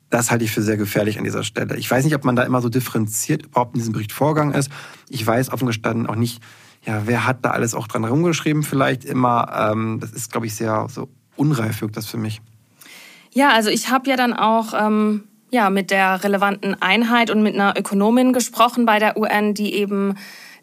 das 0.10 0.32
halte 0.32 0.45
ich 0.45 0.52
für 0.52 0.62
sehr 0.62 0.78
gefährlich 0.78 1.17
an 1.17 1.24
dieser 1.24 1.43
Stelle. 1.43 1.76
Ich 1.78 1.89
weiß 1.89 2.06
nicht, 2.06 2.15
ob 2.15 2.24
man 2.24 2.36
da 2.36 2.43
immer 2.43 2.62
so 2.62 2.69
differenziert 2.69 3.43
überhaupt 3.43 3.76
in 3.76 3.80
diesem 3.80 3.93
Bericht 3.93 4.12
vorgegangen 4.12 4.54
ist. 4.54 4.69
Ich 5.10 5.26
weiß 5.26 5.52
offen 5.52 5.65
gestanden 5.65 6.08
auch 6.08 6.15
nicht, 6.15 6.41
ja, 6.86 7.02
wer 7.06 7.26
hat 7.26 7.43
da 7.43 7.52
alles 7.52 7.74
auch 7.74 7.88
dran 7.88 8.04
herumgeschrieben 8.04 8.63
vielleicht 8.63 9.04
immer. 9.04 9.71
Ähm, 9.71 10.00
das 10.00 10.12
ist, 10.12 10.32
glaube 10.32 10.45
ich, 10.45 10.56
sehr 10.56 10.88
so 10.89 11.10
unreif 11.36 11.82
wirkt 11.82 11.98
das 11.98 12.06
für 12.06 12.17
mich. 12.17 12.41
Ja, 13.32 13.50
also 13.50 13.69
ich 13.69 13.89
habe 13.89 14.10
ja 14.10 14.15
dann 14.15 14.34
auch 14.34 14.74
ähm, 14.80 15.24
ja, 15.50 15.69
mit 15.69 15.91
der 15.91 16.24
relevanten 16.24 16.80
Einheit 16.82 17.32
und 17.32 17.41
mit 17.41 17.56
einer 17.56 17.74
Ökonomin 17.78 18.34
gesprochen 18.34 18.86
bei 18.86 19.00
der 19.00 19.17
UN, 19.17 19.54
die 19.54 19.74
eben 19.74 20.15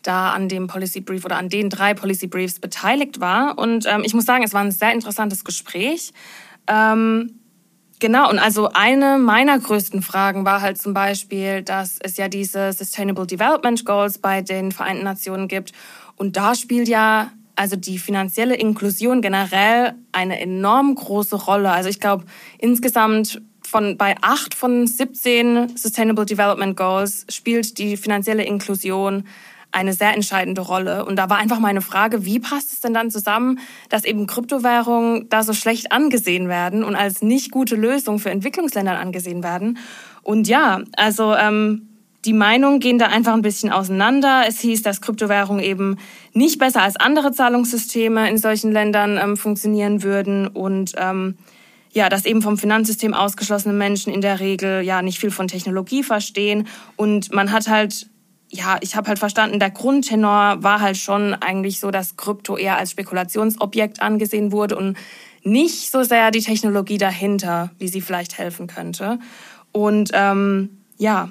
da 0.02 0.32
an 0.32 0.48
dem 0.48 0.66
Policy 0.66 1.00
Brief 1.00 1.24
oder 1.24 1.36
an 1.36 1.48
den 1.48 1.70
drei 1.70 1.94
Policy 1.94 2.26
Briefs 2.26 2.58
beteiligt 2.58 3.20
war. 3.20 3.58
Und 3.58 3.86
ähm, 3.86 4.02
ich 4.04 4.14
muss 4.14 4.24
sagen, 4.24 4.44
es 4.44 4.52
war 4.52 4.62
ein 4.62 4.72
sehr 4.72 4.92
interessantes 4.92 5.44
Gespräch. 5.44 6.12
Ähm, 6.66 7.40
genau, 7.98 8.30
und 8.30 8.38
also 8.38 8.70
eine 8.72 9.18
meiner 9.18 9.58
größten 9.58 10.02
Fragen 10.02 10.44
war 10.44 10.60
halt 10.60 10.78
zum 10.78 10.94
Beispiel, 10.94 11.62
dass 11.62 11.98
es 12.00 12.16
ja 12.16 12.28
diese 12.28 12.72
Sustainable 12.72 13.26
Development 13.26 13.84
Goals 13.84 14.18
bei 14.18 14.42
den 14.42 14.72
Vereinten 14.72 15.04
Nationen 15.04 15.48
gibt. 15.48 15.72
Und 16.16 16.36
da 16.36 16.54
spielt 16.54 16.88
ja 16.88 17.30
also 17.56 17.76
die 17.76 17.98
finanzielle 17.98 18.54
Inklusion 18.54 19.20
generell 19.20 19.94
eine 20.12 20.40
enorm 20.40 20.94
große 20.94 21.36
Rolle. 21.36 21.70
Also 21.70 21.88
ich 21.88 22.00
glaube, 22.00 22.24
insgesamt 22.58 23.42
von 23.62 23.96
bei 23.96 24.16
acht 24.20 24.54
von 24.54 24.86
17 24.86 25.76
Sustainable 25.76 26.26
Development 26.26 26.76
Goals 26.76 27.26
spielt 27.30 27.78
die 27.78 27.96
finanzielle 27.96 28.44
Inklusion 28.44 29.24
eine 29.72 29.94
sehr 29.94 30.14
entscheidende 30.14 30.61
Rolle. 30.61 31.04
Und 31.04 31.16
da 31.16 31.28
war 31.28 31.38
einfach 31.38 31.58
meine 31.58 31.80
Frage, 31.80 32.24
wie 32.24 32.38
passt 32.38 32.72
es 32.72 32.80
denn 32.80 32.94
dann 32.94 33.11
zusammen, 33.11 33.58
dass 33.88 34.04
eben 34.04 34.26
Kryptowährungen 34.26 35.28
da 35.28 35.42
so 35.42 35.52
schlecht 35.52 35.92
angesehen 35.92 36.48
werden 36.48 36.85
und 36.85 36.94
als 36.94 37.22
nicht 37.22 37.50
gute 37.50 37.74
Lösung 37.74 38.18
für 38.18 38.30
Entwicklungsländer 38.30 38.98
angesehen 38.98 39.42
werden? 39.42 39.78
Und 40.22 40.46
ja, 40.46 40.82
also 40.96 41.35
ähm, 41.35 41.88
die 42.24 42.32
Meinungen 42.32 42.78
gehen 42.78 42.98
da 42.98 43.06
einfach 43.06 43.32
ein 43.32 43.42
bisschen 43.42 43.72
auseinander. 43.72 44.44
Es 44.46 44.61
hieß, 44.61 44.82
dass 44.82 45.00
Kryptowährungen 45.00 45.62
eben 45.62 45.98
nicht 46.32 46.58
besser 46.58 46.82
als 46.82 46.96
andere 46.96 47.32
Zahlungssysteme 47.32 48.28
in 48.28 48.38
solchen 48.38 48.70
Ländern 48.70 49.18
ähm, 49.20 49.37
funktionieren 49.37 50.02
würden 50.02 50.46
und 50.46 50.92
ähm, 50.96 51.37
ja, 51.94 52.08
dass 52.08 52.24
eben 52.24 52.40
vom 52.40 52.56
Finanzsystem 52.56 53.12
ausgeschlossene 53.12 53.74
Menschen 53.74 54.14
in 54.14 54.22
der 54.22 54.40
Regel 54.40 54.82
ja 54.82 55.02
nicht 55.02 55.18
viel 55.18 55.30
von 55.30 55.48
Technologie 55.48 56.02
verstehen 56.02 56.66
und 56.96 57.35
man 57.35 57.52
hat 57.52 57.68
halt 57.68 58.06
ja, 58.52 58.76
ich 58.82 58.96
habe 58.96 59.08
halt 59.08 59.18
verstanden, 59.18 59.58
der 59.58 59.70
Grundtenor 59.70 60.62
war 60.62 60.80
halt 60.80 60.98
schon 60.98 61.34
eigentlich 61.34 61.80
so, 61.80 61.90
dass 61.90 62.16
Krypto 62.16 62.58
eher 62.58 62.76
als 62.76 62.90
Spekulationsobjekt 62.90 64.02
angesehen 64.02 64.52
wurde 64.52 64.76
und 64.76 64.96
nicht 65.42 65.90
so 65.90 66.02
sehr 66.02 66.30
die 66.30 66.42
Technologie 66.42 66.98
dahinter, 66.98 67.70
wie 67.78 67.88
sie 67.88 68.02
vielleicht 68.02 68.36
helfen 68.36 68.66
könnte. 68.66 69.18
Und 69.72 70.10
ähm, 70.12 70.82
ja, 70.98 71.30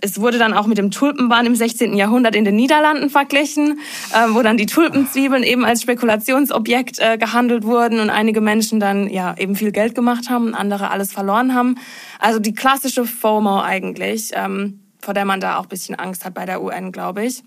es 0.00 0.18
wurde 0.18 0.38
dann 0.38 0.54
auch 0.54 0.66
mit 0.66 0.78
dem 0.78 0.90
Tulpenbahn 0.90 1.44
im 1.44 1.54
16. 1.54 1.94
Jahrhundert 1.94 2.34
in 2.34 2.44
den 2.44 2.56
Niederlanden 2.56 3.10
verglichen, 3.10 3.78
äh, 4.12 4.28
wo 4.30 4.42
dann 4.42 4.56
die 4.56 4.66
Tulpenzwiebeln 4.66 5.42
eben 5.44 5.66
als 5.66 5.82
Spekulationsobjekt 5.82 6.98
äh, 6.98 7.18
gehandelt 7.18 7.64
wurden 7.64 8.00
und 8.00 8.08
einige 8.08 8.40
Menschen 8.40 8.80
dann 8.80 9.08
ja 9.08 9.36
eben 9.38 9.54
viel 9.56 9.72
Geld 9.72 9.94
gemacht 9.94 10.30
haben, 10.30 10.54
andere 10.54 10.90
alles 10.90 11.12
verloren 11.12 11.54
haben. 11.54 11.76
Also 12.18 12.40
die 12.40 12.54
klassische 12.54 13.04
FOMO 13.04 13.60
eigentlich. 13.60 14.30
Ähm, 14.32 14.81
vor 15.02 15.14
der 15.14 15.24
man 15.24 15.40
da 15.40 15.58
auch 15.58 15.64
ein 15.64 15.68
bisschen 15.68 15.94
Angst 15.94 16.24
hat 16.24 16.34
bei 16.34 16.46
der 16.46 16.62
UN, 16.62 16.92
glaube 16.92 17.24
ich. 17.24 17.42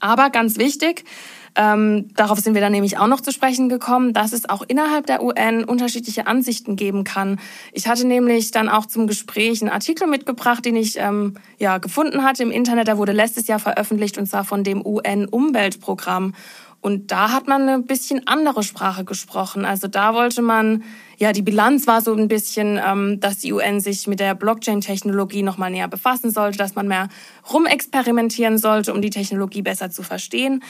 Aber 0.00 0.30
ganz 0.30 0.58
wichtig, 0.58 1.04
ähm, 1.56 2.14
darauf 2.14 2.38
sind 2.38 2.54
wir 2.54 2.60
dann 2.60 2.70
nämlich 2.70 2.98
auch 2.98 3.08
noch 3.08 3.20
zu 3.20 3.32
sprechen 3.32 3.68
gekommen, 3.68 4.12
dass 4.12 4.32
es 4.32 4.48
auch 4.48 4.62
innerhalb 4.62 5.06
der 5.06 5.24
UN 5.24 5.64
unterschiedliche 5.64 6.28
Ansichten 6.28 6.76
geben 6.76 7.02
kann. 7.02 7.40
Ich 7.72 7.88
hatte 7.88 8.06
nämlich 8.06 8.52
dann 8.52 8.68
auch 8.68 8.86
zum 8.86 9.08
Gespräch 9.08 9.60
einen 9.60 9.70
Artikel 9.70 10.06
mitgebracht, 10.06 10.64
den 10.64 10.76
ich 10.76 10.98
ähm, 10.98 11.34
ja 11.58 11.78
gefunden 11.78 12.22
hatte 12.22 12.44
im 12.44 12.52
Internet. 12.52 12.86
Der 12.86 12.96
wurde 12.96 13.12
letztes 13.12 13.48
Jahr 13.48 13.58
veröffentlicht 13.58 14.18
und 14.18 14.26
zwar 14.26 14.44
von 14.44 14.62
dem 14.62 14.86
UN-Umweltprogramm. 14.86 16.34
Und 16.80 17.10
da 17.10 17.32
hat 17.32 17.48
man 17.48 17.62
eine 17.62 17.82
bisschen 17.82 18.26
andere 18.28 18.62
Sprache 18.62 19.04
gesprochen. 19.04 19.64
Also 19.64 19.88
da 19.88 20.14
wollte 20.14 20.42
man, 20.42 20.84
ja, 21.16 21.32
die 21.32 21.42
Bilanz 21.42 21.88
war 21.88 22.00
so 22.02 22.14
ein 22.14 22.28
bisschen, 22.28 22.80
ähm, 22.84 23.18
dass 23.18 23.38
die 23.38 23.52
UN 23.52 23.80
sich 23.80 24.06
mit 24.06 24.20
der 24.20 24.34
Blockchain-Technologie 24.34 25.42
nochmal 25.42 25.72
näher 25.72 25.88
befassen 25.88 26.30
sollte, 26.30 26.58
dass 26.58 26.76
man 26.76 26.86
mehr 26.86 27.08
rumexperimentieren 27.52 28.58
sollte, 28.58 28.94
um 28.94 29.02
die 29.02 29.10
Technologie 29.10 29.62
besser 29.62 29.90
zu 29.90 30.04
verstehen. 30.04 30.62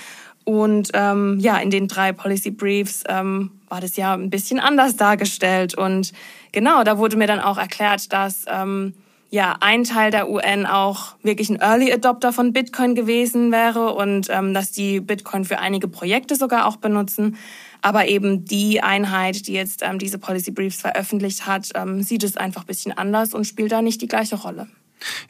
Und 0.44 0.92
ähm, 0.94 1.38
ja, 1.40 1.58
in 1.58 1.68
den 1.68 1.88
drei 1.88 2.12
Policy 2.12 2.52
Briefs 2.52 3.04
ähm, 3.06 3.50
war 3.68 3.82
das 3.82 3.96
ja 3.96 4.14
ein 4.14 4.30
bisschen 4.30 4.60
anders 4.60 4.96
dargestellt. 4.96 5.74
Und 5.74 6.12
genau, 6.52 6.84
da 6.84 6.96
wurde 6.96 7.18
mir 7.18 7.26
dann 7.26 7.40
auch 7.40 7.58
erklärt, 7.58 8.10
dass 8.14 8.46
ähm, 8.48 8.94
ja 9.30 9.56
ein 9.60 9.84
Teil 9.84 10.10
der 10.10 10.30
UN 10.30 10.66
auch 10.66 11.16
wirklich 11.22 11.50
ein 11.50 11.60
Early 11.60 11.92
Adopter 11.92 12.32
von 12.32 12.52
Bitcoin 12.52 12.94
gewesen 12.94 13.52
wäre 13.52 13.94
und 13.94 14.28
ähm, 14.30 14.54
dass 14.54 14.72
die 14.72 15.00
Bitcoin 15.00 15.44
für 15.44 15.58
einige 15.58 15.88
Projekte 15.88 16.36
sogar 16.36 16.66
auch 16.66 16.76
benutzen. 16.76 17.36
Aber 17.80 18.08
eben 18.08 18.44
die 18.44 18.82
Einheit, 18.82 19.46
die 19.46 19.52
jetzt 19.52 19.82
ähm, 19.82 19.98
diese 19.98 20.18
Policy 20.18 20.50
Briefs 20.50 20.80
veröffentlicht 20.80 21.46
hat, 21.46 21.68
ähm, 21.74 22.02
sieht 22.02 22.24
es 22.24 22.36
einfach 22.36 22.62
ein 22.62 22.66
bisschen 22.66 22.96
anders 22.96 23.34
und 23.34 23.46
spielt 23.46 23.70
da 23.70 23.82
nicht 23.82 24.00
die 24.00 24.08
gleiche 24.08 24.36
Rolle. 24.36 24.66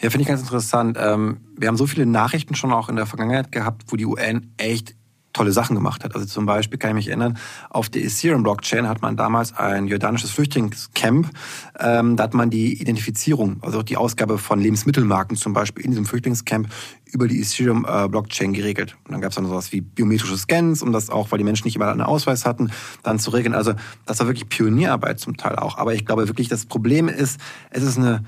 Ja, 0.00 0.08
finde 0.08 0.22
ich 0.22 0.28
ganz 0.28 0.40
interessant. 0.40 0.96
Ähm, 0.98 1.38
wir 1.56 1.68
haben 1.68 1.76
so 1.76 1.86
viele 1.86 2.06
Nachrichten 2.06 2.54
schon 2.54 2.72
auch 2.72 2.88
in 2.88 2.96
der 2.96 3.06
Vergangenheit 3.06 3.52
gehabt, 3.52 3.82
wo 3.88 3.96
die 3.96 4.06
UN 4.06 4.52
echt 4.56 4.94
tolle 5.32 5.52
Sachen 5.52 5.76
gemacht 5.76 6.04
hat. 6.04 6.14
Also 6.14 6.26
zum 6.26 6.46
Beispiel 6.46 6.78
kann 6.78 6.90
ich 6.90 6.94
mich 6.94 7.08
erinnern, 7.08 7.38
auf 7.70 7.88
der 7.88 8.02
Ethereum-Blockchain 8.04 8.88
hat 8.88 9.02
man 9.02 9.16
damals 9.16 9.54
ein 9.56 9.86
jordanisches 9.86 10.30
Flüchtlingscamp. 10.30 11.30
Ähm, 11.78 12.16
da 12.16 12.24
hat 12.24 12.34
man 12.34 12.50
die 12.50 12.80
Identifizierung, 12.80 13.58
also 13.62 13.82
die 13.82 13.96
Ausgabe 13.96 14.38
von 14.38 14.60
Lebensmittelmarken 14.60 15.36
zum 15.36 15.52
Beispiel 15.52 15.84
in 15.84 15.92
diesem 15.92 16.06
Flüchtlingscamp 16.06 16.68
über 17.12 17.28
die 17.28 17.40
Ethereum-Blockchain 17.40 18.52
geregelt. 18.52 18.96
Und 19.04 19.12
dann 19.12 19.20
gab 19.20 19.30
es 19.30 19.36
dann 19.36 19.46
sowas 19.46 19.72
wie 19.72 19.80
biometrische 19.80 20.36
Scans, 20.36 20.82
um 20.82 20.92
das 20.92 21.10
auch, 21.10 21.30
weil 21.30 21.38
die 21.38 21.44
Menschen 21.44 21.66
nicht 21.66 21.76
immer 21.76 21.90
einen 21.90 22.02
Ausweis 22.02 22.44
hatten, 22.44 22.70
dann 23.02 23.18
zu 23.18 23.30
regeln. 23.30 23.54
Also 23.54 23.74
das 24.06 24.18
war 24.20 24.26
wirklich 24.26 24.48
Pionierarbeit 24.48 25.20
zum 25.20 25.36
Teil 25.36 25.56
auch. 25.56 25.78
Aber 25.78 25.94
ich 25.94 26.04
glaube 26.04 26.28
wirklich, 26.28 26.48
das 26.48 26.66
Problem 26.66 27.08
ist, 27.08 27.40
es 27.70 27.82
ist 27.82 27.98
eine 27.98 28.24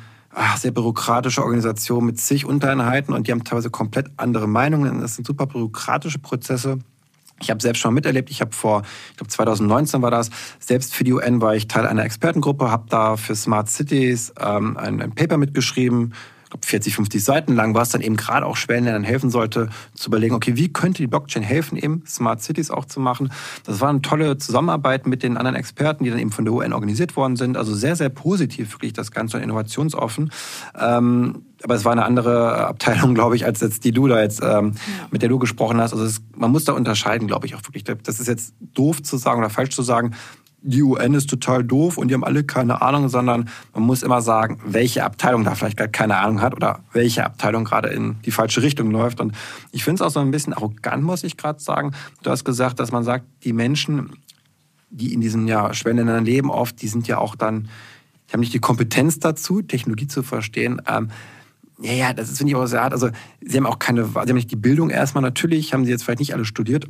sehr 0.57 0.71
bürokratische 0.71 1.43
Organisation 1.43 2.05
mit 2.05 2.21
zig 2.21 2.47
Untereinheiten 2.47 3.15
und 3.15 3.27
die 3.27 3.33
haben 3.33 3.45
teilweise 3.45 3.71
komplett 3.71 4.09
andere 4.17 4.47
Meinungen. 4.47 5.01
Das 5.01 5.17
sind 5.17 5.27
super 5.27 5.47
bürokratische 5.47 6.19
Prozesse. 6.19 6.79
Ich 7.43 7.51
habe 7.51 7.61
selbst 7.61 7.81
schon 7.81 7.95
miterlebt. 7.95 8.31
Ich 8.31 8.41
habe 8.41 8.53
vor, 8.53 8.83
ich 9.11 9.17
glaube 9.17 9.31
2019 9.31 10.03
war 10.03 10.11
das, 10.11 10.31
selbst 10.59 10.95
für 10.95 11.05
die 11.05 11.13
UN 11.13 11.41
war 11.41 11.55
ich 11.55 11.69
Teil 11.69 11.87
einer 11.87 12.05
Expertengruppe, 12.05 12.71
habe 12.71 12.87
da 12.89 13.17
für 13.17 13.35
Smart 13.35 13.71
Cities 13.71 14.33
ähm, 14.39 14.77
ein, 14.77 15.01
ein 15.01 15.15
Paper 15.15 15.39
mitgeschrieben, 15.39 16.15
40, 16.63 16.95
50 16.95 17.23
Seiten 17.23 17.55
lang, 17.55 17.75
was 17.75 17.91
dann 17.91 18.01
eben 18.01 18.17
gerade 18.17 18.47
auch 18.47 18.57
Schwellenländern 18.57 19.05
helfen 19.05 19.31
sollte, 19.31 19.69
zu 19.95 20.09
überlegen, 20.09 20.35
okay, 20.35 20.57
wie 20.57 20.73
könnte 20.73 21.03
die 21.03 21.07
Blockchain 21.07 21.43
helfen, 21.43 21.79
eben 21.79 22.03
Smart 22.07 22.43
Cities 22.43 22.71
auch 22.71 22.85
zu 22.85 23.01
machen. 23.01 23.33
Das 23.65 23.81
war 23.81 23.89
eine 23.89 24.03
tolle 24.03 24.39
Zusammenarbeit 24.39 25.07
mit 25.07 25.23
den 25.23 25.37
anderen 25.37 25.57
Experten, 25.57 26.05
die 26.05 26.11
dann 26.11 26.19
eben 26.19 26.33
von 26.33 26.45
der 26.45 26.55
UN 26.55 26.73
organisiert 26.73 27.17
worden 27.17 27.37
sind. 27.37 27.57
Also 27.57 27.75
sehr, 27.75 27.97
sehr 27.97 28.09
positiv 28.09 28.75
wirklich 28.75 28.93
das 28.93 29.11
Ganze 29.13 29.37
und 29.37 29.43
innovationsoffen. 29.43 30.31
Ähm, 30.79 31.43
aber 31.63 31.75
es 31.75 31.85
war 31.85 31.93
eine 31.93 32.05
andere 32.05 32.67
Abteilung, 32.67 33.15
glaube 33.15 33.37
ich, 33.37 33.45
als 33.45 33.61
jetzt 33.61 33.85
die 33.85 33.93
du 33.93 34.09
da 34.09 34.21
jetzt, 34.21 34.41
ähm, 34.43 34.73
ja. 34.75 35.07
mit 35.11 35.23
der 35.23 35.29
du 35.29 35.39
gesprochen 35.39 35.81
hast. 35.81 35.93
Also 35.93 36.05
es, 36.05 36.23
man 36.37 36.51
muss 36.51 36.65
da 36.65 36.73
unterscheiden, 36.73 37.29
glaube 37.29 37.47
ich, 37.47 37.55
auch 37.55 37.63
wirklich. 37.63 37.85
Das 37.85 38.21
ist 38.21 38.27
jetzt 38.27 38.55
doof 38.75 39.03
zu 39.03 39.17
sagen 39.17 39.41
oder 39.41 39.51
falsch 39.51 39.75
zu 39.75 39.83
sagen 39.83 40.15
die 40.63 40.83
UN 40.83 41.15
ist 41.15 41.31
total 41.31 41.65
doof 41.65 41.97
und 41.97 42.09
die 42.09 42.15
haben 42.15 42.25
alle 42.25 42.45
keine 42.45 42.83
Ahnung, 42.83 43.09
sondern 43.09 43.49
man 43.73 43.83
muss 43.83 44.03
immer 44.03 44.21
sagen, 44.21 44.61
welche 44.65 45.05
Abteilung 45.05 45.45
da 45.45 45.55
vielleicht 45.55 45.77
gerade 45.77 45.91
keine 45.91 46.19
Ahnung 46.19 46.41
hat 46.41 46.55
oder 46.55 46.81
welche 46.93 47.25
Abteilung 47.25 47.65
gerade 47.65 47.89
in 47.89 48.21
die 48.23 48.31
falsche 48.31 48.63
Richtung 48.63 48.91
läuft. 48.91 49.21
Und 49.21 49.35
ich 49.73 49.85
finde 49.85 50.03
es 50.03 50.07
auch 50.07 50.13
so 50.13 50.21
ein 50.21 50.31
bisschen 50.31 50.53
arrogant, 50.53 51.03
muss 51.03 51.25
ich 51.25 51.37
gerade 51.37 51.61
sagen. 51.61 51.93
Du 52.23 52.31
hast 52.31 52.45
gesagt, 52.45 52.79
dass 52.79 52.93
man 52.93 53.05
sagt, 53.05 53.25
die 53.45 53.53
Menschen, 53.53 54.11
die 54.91 55.15
in 55.15 55.21
diesen 55.21 55.49
ja, 55.49 55.73
Schwellenländern 55.73 56.25
leben, 56.25 56.51
oft, 56.51 56.81
die 56.83 56.89
sind 56.89 57.09
ja 57.09 57.19
auch 57.19 57.37
dann, 57.37 57.69
die 58.29 58.35
haben 58.35 58.41
nicht 58.41 58.55
die 58.55 58.61
Kompetenz 58.61 59.19
dazu, 59.19 59.63
Technologie 59.63 60.09
zu 60.09 60.23
verstehen. 60.23 60.83
Ähm, 60.87 61.11
ja, 61.81 61.93
ja, 61.93 62.13
das 62.13 62.31
ist, 62.31 62.39
finde 62.39 62.51
ich, 62.51 62.57
auch 62.57 62.67
sehr 62.67 62.83
hart. 62.83 62.93
Also, 62.93 63.09
sie 63.41 63.57
haben 63.57 63.67
auch 63.67 63.79
keine, 63.79 64.05
sie 64.05 64.19
haben 64.19 64.35
nicht 64.35 64.51
die 64.51 64.57
Bildung 64.57 64.91
erstmal. 64.91 65.23
Natürlich 65.23 65.73
haben 65.73 65.87
sie 65.87 65.91
jetzt 65.91 66.05
vielleicht 66.05 66.19
nicht 66.19 66.35
alle 66.35 66.45
studiert. 66.45 66.87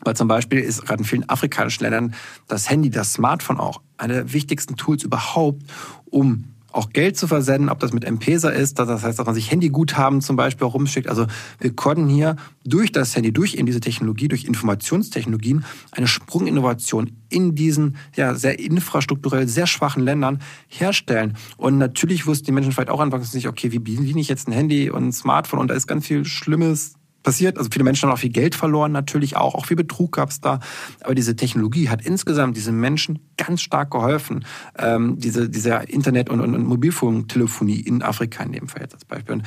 Weil 0.00 0.16
zum 0.16 0.28
Beispiel 0.28 0.58
ist 0.58 0.84
gerade 0.84 1.00
in 1.00 1.04
vielen 1.04 1.28
afrikanischen 1.28 1.84
Ländern 1.84 2.14
das 2.48 2.68
Handy, 2.68 2.90
das 2.90 3.12
Smartphone 3.12 3.58
auch 3.58 3.80
eine 3.96 4.14
der 4.14 4.32
wichtigsten 4.32 4.76
Tools 4.76 5.04
überhaupt, 5.04 5.62
um 6.06 6.54
auch 6.74 6.90
Geld 6.90 7.16
zu 7.16 7.28
versenden, 7.28 7.68
ob 7.68 7.78
das 7.78 7.92
mit 7.92 8.04
M-Pesa 8.04 8.48
ist, 8.48 8.78
das 8.78 9.02
heißt, 9.02 9.18
dass 9.18 9.26
man 9.26 9.34
sich 9.34 9.50
Handyguthaben 9.50 10.20
zum 10.20 10.36
Beispiel 10.36 10.66
auch 10.66 10.74
rumschickt. 10.74 11.08
Also 11.08 11.26
wir 11.60 11.74
konnten 11.74 12.08
hier 12.08 12.36
durch 12.64 12.90
das 12.90 13.14
Handy, 13.14 13.32
durch 13.32 13.54
in 13.54 13.66
diese 13.66 13.80
Technologie, 13.80 14.28
durch 14.28 14.44
Informationstechnologien 14.44 15.64
eine 15.92 16.08
Sprunginnovation 16.08 17.12
in 17.28 17.54
diesen 17.54 17.96
ja, 18.16 18.34
sehr 18.34 18.58
infrastrukturell 18.58 19.46
sehr 19.46 19.66
schwachen 19.66 20.02
Ländern 20.02 20.40
herstellen. 20.68 21.36
Und 21.56 21.78
natürlich 21.78 22.26
wussten 22.26 22.46
die 22.46 22.52
Menschen 22.52 22.72
vielleicht 22.72 22.90
auch 22.90 23.00
anfangs 23.00 23.32
nicht, 23.34 23.48
okay, 23.48 23.70
wie 23.70 23.78
bediene 23.78 24.20
ich 24.20 24.28
jetzt 24.28 24.48
ein 24.48 24.52
Handy 24.52 24.90
und 24.90 25.06
ein 25.06 25.12
Smartphone 25.12 25.60
und 25.60 25.68
da 25.68 25.74
ist 25.74 25.86
ganz 25.86 26.06
viel 26.06 26.24
Schlimmes 26.24 26.94
passiert. 27.24 27.58
Also 27.58 27.70
viele 27.72 27.84
Menschen 27.84 28.08
haben 28.08 28.14
auch 28.14 28.20
viel 28.20 28.30
Geld 28.30 28.54
verloren, 28.54 28.92
natürlich 28.92 29.36
auch. 29.36 29.56
Auch 29.56 29.66
viel 29.66 29.76
Betrug 29.76 30.12
gab 30.12 30.30
es 30.30 30.40
da. 30.40 30.60
Aber 31.02 31.16
diese 31.16 31.34
Technologie 31.34 31.88
hat 31.88 32.02
insgesamt 32.02 32.56
diesen 32.56 32.78
Menschen 32.78 33.18
ganz 33.36 33.62
stark 33.62 33.90
geholfen. 33.90 34.44
Ähm, 34.78 35.18
diese, 35.18 35.48
diese 35.48 35.74
Internet- 35.88 36.30
und, 36.30 36.40
und, 36.40 36.54
und 36.54 36.68
Mobilfunktelefonie 36.68 37.80
in 37.80 38.02
Afrika 38.02 38.44
in 38.44 38.52
dem 38.52 38.68
Fall 38.68 38.82
jetzt 38.82 38.94
als 38.94 39.04
Beispiel. 39.04 39.34
Und 39.34 39.42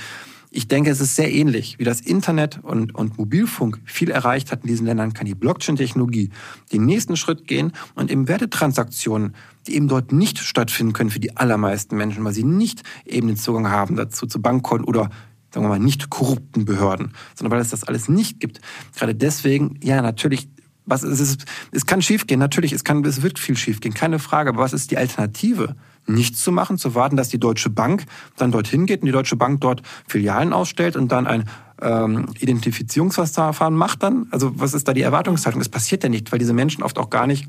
ich 0.50 0.68
denke, 0.68 0.90
es 0.90 1.02
ist 1.02 1.16
sehr 1.16 1.32
ähnlich, 1.32 1.78
wie 1.78 1.84
das 1.84 2.00
Internet 2.02 2.60
und, 2.64 2.96
und 2.96 3.18
Mobilfunk 3.18 3.80
viel 3.86 4.10
erreicht 4.10 4.52
hat 4.52 4.62
in 4.64 4.68
diesen 4.68 4.86
Ländern, 4.86 5.14
kann 5.14 5.26
die 5.26 5.36
Blockchain-Technologie 5.36 6.32
den 6.72 6.86
nächsten 6.86 7.18
Schritt 7.18 7.48
gehen 7.48 7.74
und 7.96 8.10
eben 8.10 8.28
Wertetransaktionen, 8.28 9.36
die 9.68 9.76
eben 9.76 9.88
dort 9.88 10.14
nicht 10.14 10.40
stattfinden 10.40 10.94
können 10.94 11.10
für 11.10 11.20
die 11.20 11.36
allermeisten 11.36 11.98
Menschen, 11.98 12.24
weil 12.24 12.34
sie 12.34 12.46
nicht 12.46 12.84
eben 13.06 13.28
den 13.28 13.36
Zugang 13.36 13.70
haben 13.70 13.98
dazu 13.98 14.26
zu 14.26 14.42
Bankkonten 14.42 14.88
oder 14.88 15.10
sagen 15.58 15.66
wir 15.66 15.70
mal, 15.70 15.84
nicht 15.84 16.12
korrupten 16.12 16.66
Behörden, 16.66 17.14
sondern 17.34 17.54
weil 17.54 17.62
es 17.62 17.70
das 17.70 17.84
alles 17.84 18.08
nicht 18.08 18.40
gibt. 18.40 18.62
Gerade 18.96 19.16
deswegen, 19.16 19.80
ja, 19.82 20.04
natürlich, 20.04 20.50
was 20.86 21.02
es 21.02 21.20
ist, 21.20 21.46
es 21.72 21.88
kann 21.88 22.04
schiefgehen, 22.04 22.40
natürlich, 22.40 22.74
es 22.74 22.84
kann, 22.84 23.04
es 23.06 23.24
wird 23.24 23.40
viel 23.40 23.58
schiefgehen, 23.58 23.96
keine 23.96 24.20
Frage. 24.20 24.52
Aber 24.52 24.60
was 24.60 24.74
ist 24.74 24.92
die 24.92 24.98
Alternative? 24.98 25.76
Nichts 26.06 26.44
zu 26.44 26.52
machen, 26.52 26.78
zu 26.78 26.94
warten, 26.94 27.18
dass 27.18 27.30
die 27.30 27.40
Deutsche 27.40 27.72
Bank 27.72 28.06
dann 28.38 28.52
dorthin 28.52 28.86
geht 28.86 29.02
und 29.02 29.08
die 29.08 29.12
Deutsche 29.12 29.36
Bank 29.36 29.60
dort 29.62 29.82
Filialen 30.08 30.54
ausstellt 30.54 30.96
und 30.96 31.12
dann 31.12 31.26
ein 31.26 31.46
ähm, 31.82 32.28
Identifizierungsverfahren 32.40 33.76
macht 33.76 34.04
dann? 34.04 34.28
Also 34.30 34.52
was 34.60 34.76
ist 34.76 34.88
da 34.88 34.94
die 34.94 35.02
Erwartungshaltung? 35.02 35.60
Es 35.60 35.70
passiert 35.70 36.04
ja 36.04 36.10
nicht, 36.10 36.32
weil 36.32 36.38
diese 36.38 36.54
Menschen 36.54 36.84
oft 36.84 37.00
auch 37.00 37.10
gar 37.10 37.26
nicht, 37.26 37.48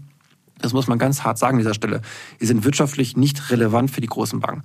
das 0.62 0.72
muss 0.72 0.88
man 0.88 0.98
ganz 0.98 1.24
hart 1.24 1.36
sagen 1.36 1.56
an 1.56 1.58
dieser 1.58 1.74
Stelle, 1.74 2.00
die 2.40 2.46
sind 2.46 2.64
wirtschaftlich 2.64 3.18
nicht 3.18 3.50
relevant 3.50 3.90
für 3.90 4.00
die 4.00 4.08
großen 4.08 4.40
Banken. 4.40 4.64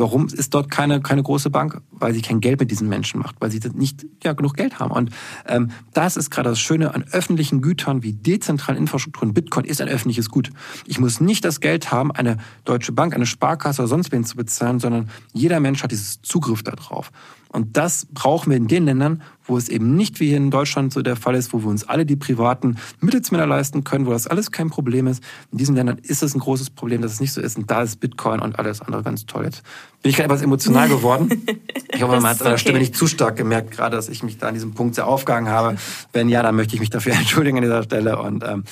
Warum 0.00 0.26
ist 0.26 0.54
dort 0.54 0.70
keine, 0.70 1.00
keine 1.00 1.22
große 1.22 1.50
Bank? 1.50 1.82
Weil 1.90 2.14
sie 2.14 2.22
kein 2.22 2.40
Geld 2.40 2.58
mit 2.58 2.70
diesen 2.70 2.88
Menschen 2.88 3.20
macht, 3.20 3.36
weil 3.38 3.50
sie 3.50 3.60
nicht 3.74 4.06
ja, 4.24 4.32
genug 4.32 4.54
Geld 4.54 4.78
haben. 4.78 4.90
Und 4.90 5.10
ähm, 5.46 5.70
das 5.92 6.16
ist 6.16 6.30
gerade 6.30 6.48
das 6.48 6.58
Schöne 6.58 6.94
an 6.94 7.04
öffentlichen 7.12 7.60
Gütern 7.60 8.02
wie 8.02 8.14
dezentralen 8.14 8.80
Infrastrukturen. 8.80 9.34
Bitcoin 9.34 9.64
ist 9.64 9.80
ein 9.80 9.88
öffentliches 9.88 10.30
Gut. 10.30 10.50
Ich 10.86 10.98
muss 10.98 11.20
nicht 11.20 11.44
das 11.44 11.60
Geld 11.60 11.92
haben, 11.92 12.12
eine 12.12 12.38
deutsche 12.64 12.92
Bank, 12.92 13.14
eine 13.14 13.26
Sparkasse 13.26 13.82
oder 13.82 13.88
sonst 13.88 14.10
wen 14.10 14.24
zu 14.24 14.36
bezahlen, 14.36 14.80
sondern 14.80 15.10
jeder 15.32 15.60
Mensch 15.60 15.82
hat 15.82 15.90
dieses 15.90 16.22
Zugriff 16.22 16.62
darauf. 16.62 17.12
Und 17.52 17.76
das 17.76 18.06
brauchen 18.06 18.50
wir 18.50 18.56
in 18.56 18.68
den 18.68 18.84
Ländern, 18.84 19.22
wo 19.44 19.56
es 19.56 19.68
eben 19.68 19.96
nicht 19.96 20.20
wie 20.20 20.28
hier 20.28 20.36
in 20.36 20.52
Deutschland 20.52 20.92
so 20.92 21.02
der 21.02 21.16
Fall 21.16 21.34
ist, 21.34 21.52
wo 21.52 21.62
wir 21.62 21.68
uns 21.68 21.88
alle 21.88 22.06
die 22.06 22.14
privaten 22.14 22.76
Mittelsmänner 23.00 23.46
leisten 23.46 23.82
können, 23.82 24.06
wo 24.06 24.12
das 24.12 24.28
alles 24.28 24.52
kein 24.52 24.70
Problem 24.70 25.08
ist. 25.08 25.22
In 25.50 25.58
diesen 25.58 25.74
Ländern 25.74 25.98
ist 25.98 26.22
es 26.22 26.34
ein 26.34 26.38
großes 26.38 26.70
Problem, 26.70 27.02
dass 27.02 27.12
es 27.12 27.20
nicht 27.20 27.32
so 27.32 27.40
ist. 27.40 27.58
Und 27.58 27.68
da 27.68 27.82
ist 27.82 27.98
Bitcoin 27.98 28.40
und 28.40 28.58
alles 28.58 28.80
andere 28.80 29.02
ganz 29.02 29.26
toll. 29.26 29.44
Jetzt 29.44 29.62
bin 30.02 30.10
ich 30.10 30.16
gerade 30.16 30.26
etwas 30.26 30.42
emotional 30.42 30.88
geworden. 30.88 31.44
Ich 31.92 32.02
hoffe, 32.02 32.20
man 32.20 32.26
hat 32.26 32.40
an 32.40 32.44
der 32.44 32.52
okay. 32.52 32.58
Stimme 32.60 32.78
nicht 32.78 32.94
zu 32.94 33.08
stark 33.08 33.36
gemerkt, 33.36 33.72
gerade, 33.72 33.96
dass 33.96 34.08
ich 34.08 34.22
mich 34.22 34.38
da 34.38 34.48
an 34.48 34.54
diesem 34.54 34.74
Punkt 34.74 34.94
sehr 34.94 35.08
aufgegangen 35.08 35.50
habe. 35.50 35.76
Wenn 36.12 36.28
ja, 36.28 36.42
dann 36.42 36.54
möchte 36.54 36.74
ich 36.74 36.80
mich 36.80 36.90
dafür 36.90 37.12
entschuldigen 37.18 37.58
an 37.58 37.64
dieser 37.64 37.82
Stelle. 37.82 38.22
Und 38.22 38.44
ähm, 38.44 38.62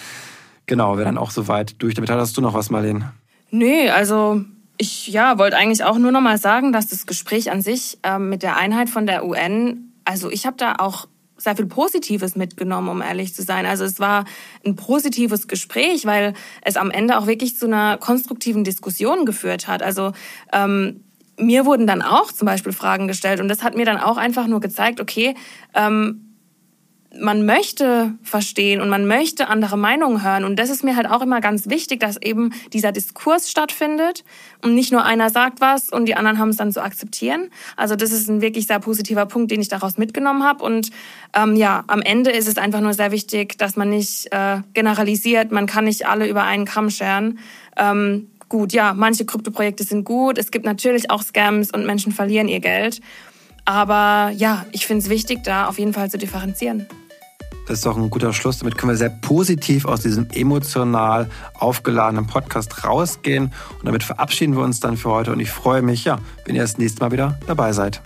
genau, 0.66 0.96
wir 0.98 1.04
dann 1.04 1.18
auch 1.18 1.32
soweit 1.32 1.82
durch. 1.82 1.94
Damit 1.94 2.10
hast 2.10 2.36
du 2.36 2.40
noch 2.40 2.54
was, 2.54 2.70
Marlene? 2.70 3.12
Nee, 3.50 3.90
also 3.90 4.44
ich 4.78 5.08
ja, 5.08 5.38
wollte 5.38 5.56
eigentlich 5.56 5.84
auch 5.84 5.98
nur 5.98 6.12
noch 6.12 6.20
mal 6.20 6.38
sagen, 6.38 6.72
dass 6.72 6.88
das 6.88 7.06
Gespräch 7.06 7.50
an 7.50 7.62
sich 7.62 7.98
ähm, 8.04 8.28
mit 8.28 8.42
der 8.42 8.56
Einheit 8.56 8.88
von 8.88 9.06
der 9.06 9.26
UN, 9.26 9.92
also 10.04 10.30
ich 10.30 10.46
habe 10.46 10.56
da 10.56 10.76
auch 10.78 11.08
sehr 11.36 11.56
viel 11.56 11.66
Positives 11.66 12.36
mitgenommen, 12.36 12.88
um 12.88 13.02
ehrlich 13.02 13.34
zu 13.34 13.42
sein. 13.42 13.66
Also 13.66 13.84
es 13.84 14.00
war 14.00 14.24
ein 14.64 14.76
positives 14.76 15.46
Gespräch, 15.46 16.04
weil 16.04 16.34
es 16.62 16.76
am 16.76 16.90
Ende 16.90 17.18
auch 17.18 17.26
wirklich 17.26 17.56
zu 17.56 17.66
einer 17.66 17.96
konstruktiven 17.96 18.64
Diskussion 18.64 19.24
geführt 19.24 19.68
hat. 19.68 19.82
Also 19.82 20.12
ähm, 20.52 21.04
mir 21.38 21.64
wurden 21.64 21.86
dann 21.86 22.02
auch 22.02 22.32
zum 22.32 22.46
Beispiel 22.46 22.72
Fragen 22.72 23.06
gestellt 23.06 23.40
und 23.40 23.48
das 23.48 23.62
hat 23.62 23.76
mir 23.76 23.84
dann 23.84 23.98
auch 23.98 24.16
einfach 24.16 24.48
nur 24.48 24.60
gezeigt, 24.60 25.00
okay, 25.00 25.34
ähm, 25.74 26.27
man 27.16 27.46
möchte 27.46 28.14
verstehen 28.22 28.80
und 28.80 28.90
man 28.90 29.06
möchte 29.06 29.48
andere 29.48 29.78
Meinungen 29.78 30.22
hören. 30.22 30.44
Und 30.44 30.58
das 30.58 30.68
ist 30.68 30.84
mir 30.84 30.94
halt 30.94 31.08
auch 31.08 31.22
immer 31.22 31.40
ganz 31.40 31.68
wichtig, 31.68 32.00
dass 32.00 32.20
eben 32.20 32.52
dieser 32.72 32.92
Diskurs 32.92 33.50
stattfindet 33.50 34.24
und 34.62 34.74
nicht 34.74 34.92
nur 34.92 35.04
einer 35.04 35.30
sagt 35.30 35.60
was 35.60 35.88
und 35.88 36.06
die 36.06 36.16
anderen 36.16 36.38
haben 36.38 36.50
es 36.50 36.58
dann 36.58 36.70
zu 36.70 36.82
akzeptieren. 36.82 37.48
Also 37.76 37.96
das 37.96 38.12
ist 38.12 38.28
ein 38.28 38.42
wirklich 38.42 38.66
sehr 38.66 38.78
positiver 38.78 39.24
Punkt, 39.24 39.50
den 39.50 39.60
ich 39.60 39.68
daraus 39.68 39.96
mitgenommen 39.96 40.42
habe. 40.42 40.62
Und 40.62 40.90
ähm, 41.34 41.56
ja, 41.56 41.84
am 41.86 42.02
Ende 42.02 42.30
ist 42.30 42.46
es 42.46 42.58
einfach 42.58 42.80
nur 42.80 42.92
sehr 42.92 43.10
wichtig, 43.10 43.56
dass 43.56 43.76
man 43.76 43.88
nicht 43.88 44.30
äh, 44.32 44.58
generalisiert. 44.74 45.50
Man 45.50 45.66
kann 45.66 45.86
nicht 45.86 46.06
alle 46.06 46.28
über 46.28 46.42
einen 46.42 46.66
Kamm 46.66 46.90
scheren. 46.90 47.38
Ähm, 47.78 48.28
gut, 48.50 48.72
ja, 48.74 48.92
manche 48.92 49.24
Kryptoprojekte 49.24 49.84
sind 49.84 50.04
gut. 50.04 50.36
Es 50.36 50.50
gibt 50.50 50.66
natürlich 50.66 51.10
auch 51.10 51.22
Scams 51.22 51.70
und 51.70 51.86
Menschen 51.86 52.12
verlieren 52.12 52.48
ihr 52.48 52.60
Geld. 52.60 53.00
Aber 53.68 54.32
ja, 54.34 54.64
ich 54.72 54.86
finde 54.86 55.04
es 55.04 55.10
wichtig, 55.10 55.44
da 55.44 55.66
auf 55.66 55.78
jeden 55.78 55.92
Fall 55.92 56.10
zu 56.10 56.16
differenzieren. 56.16 56.86
Das 57.66 57.76
ist 57.76 57.84
doch 57.84 57.98
ein 57.98 58.08
guter 58.08 58.32
Schluss. 58.32 58.60
Damit 58.60 58.78
können 58.78 58.92
wir 58.92 58.96
sehr 58.96 59.10
positiv 59.10 59.84
aus 59.84 60.00
diesem 60.00 60.26
emotional 60.30 61.28
aufgeladenen 61.52 62.26
Podcast 62.26 62.82
rausgehen. 62.84 63.52
Und 63.78 63.84
damit 63.84 64.04
verabschieden 64.04 64.56
wir 64.56 64.62
uns 64.62 64.80
dann 64.80 64.96
für 64.96 65.10
heute. 65.10 65.32
Und 65.32 65.40
ich 65.40 65.50
freue 65.50 65.82
mich, 65.82 66.06
ja, 66.06 66.18
wenn 66.46 66.54
ihr 66.54 66.62
das 66.62 66.78
nächste 66.78 67.00
Mal 67.00 67.12
wieder 67.12 67.38
dabei 67.46 67.74
seid. 67.74 68.00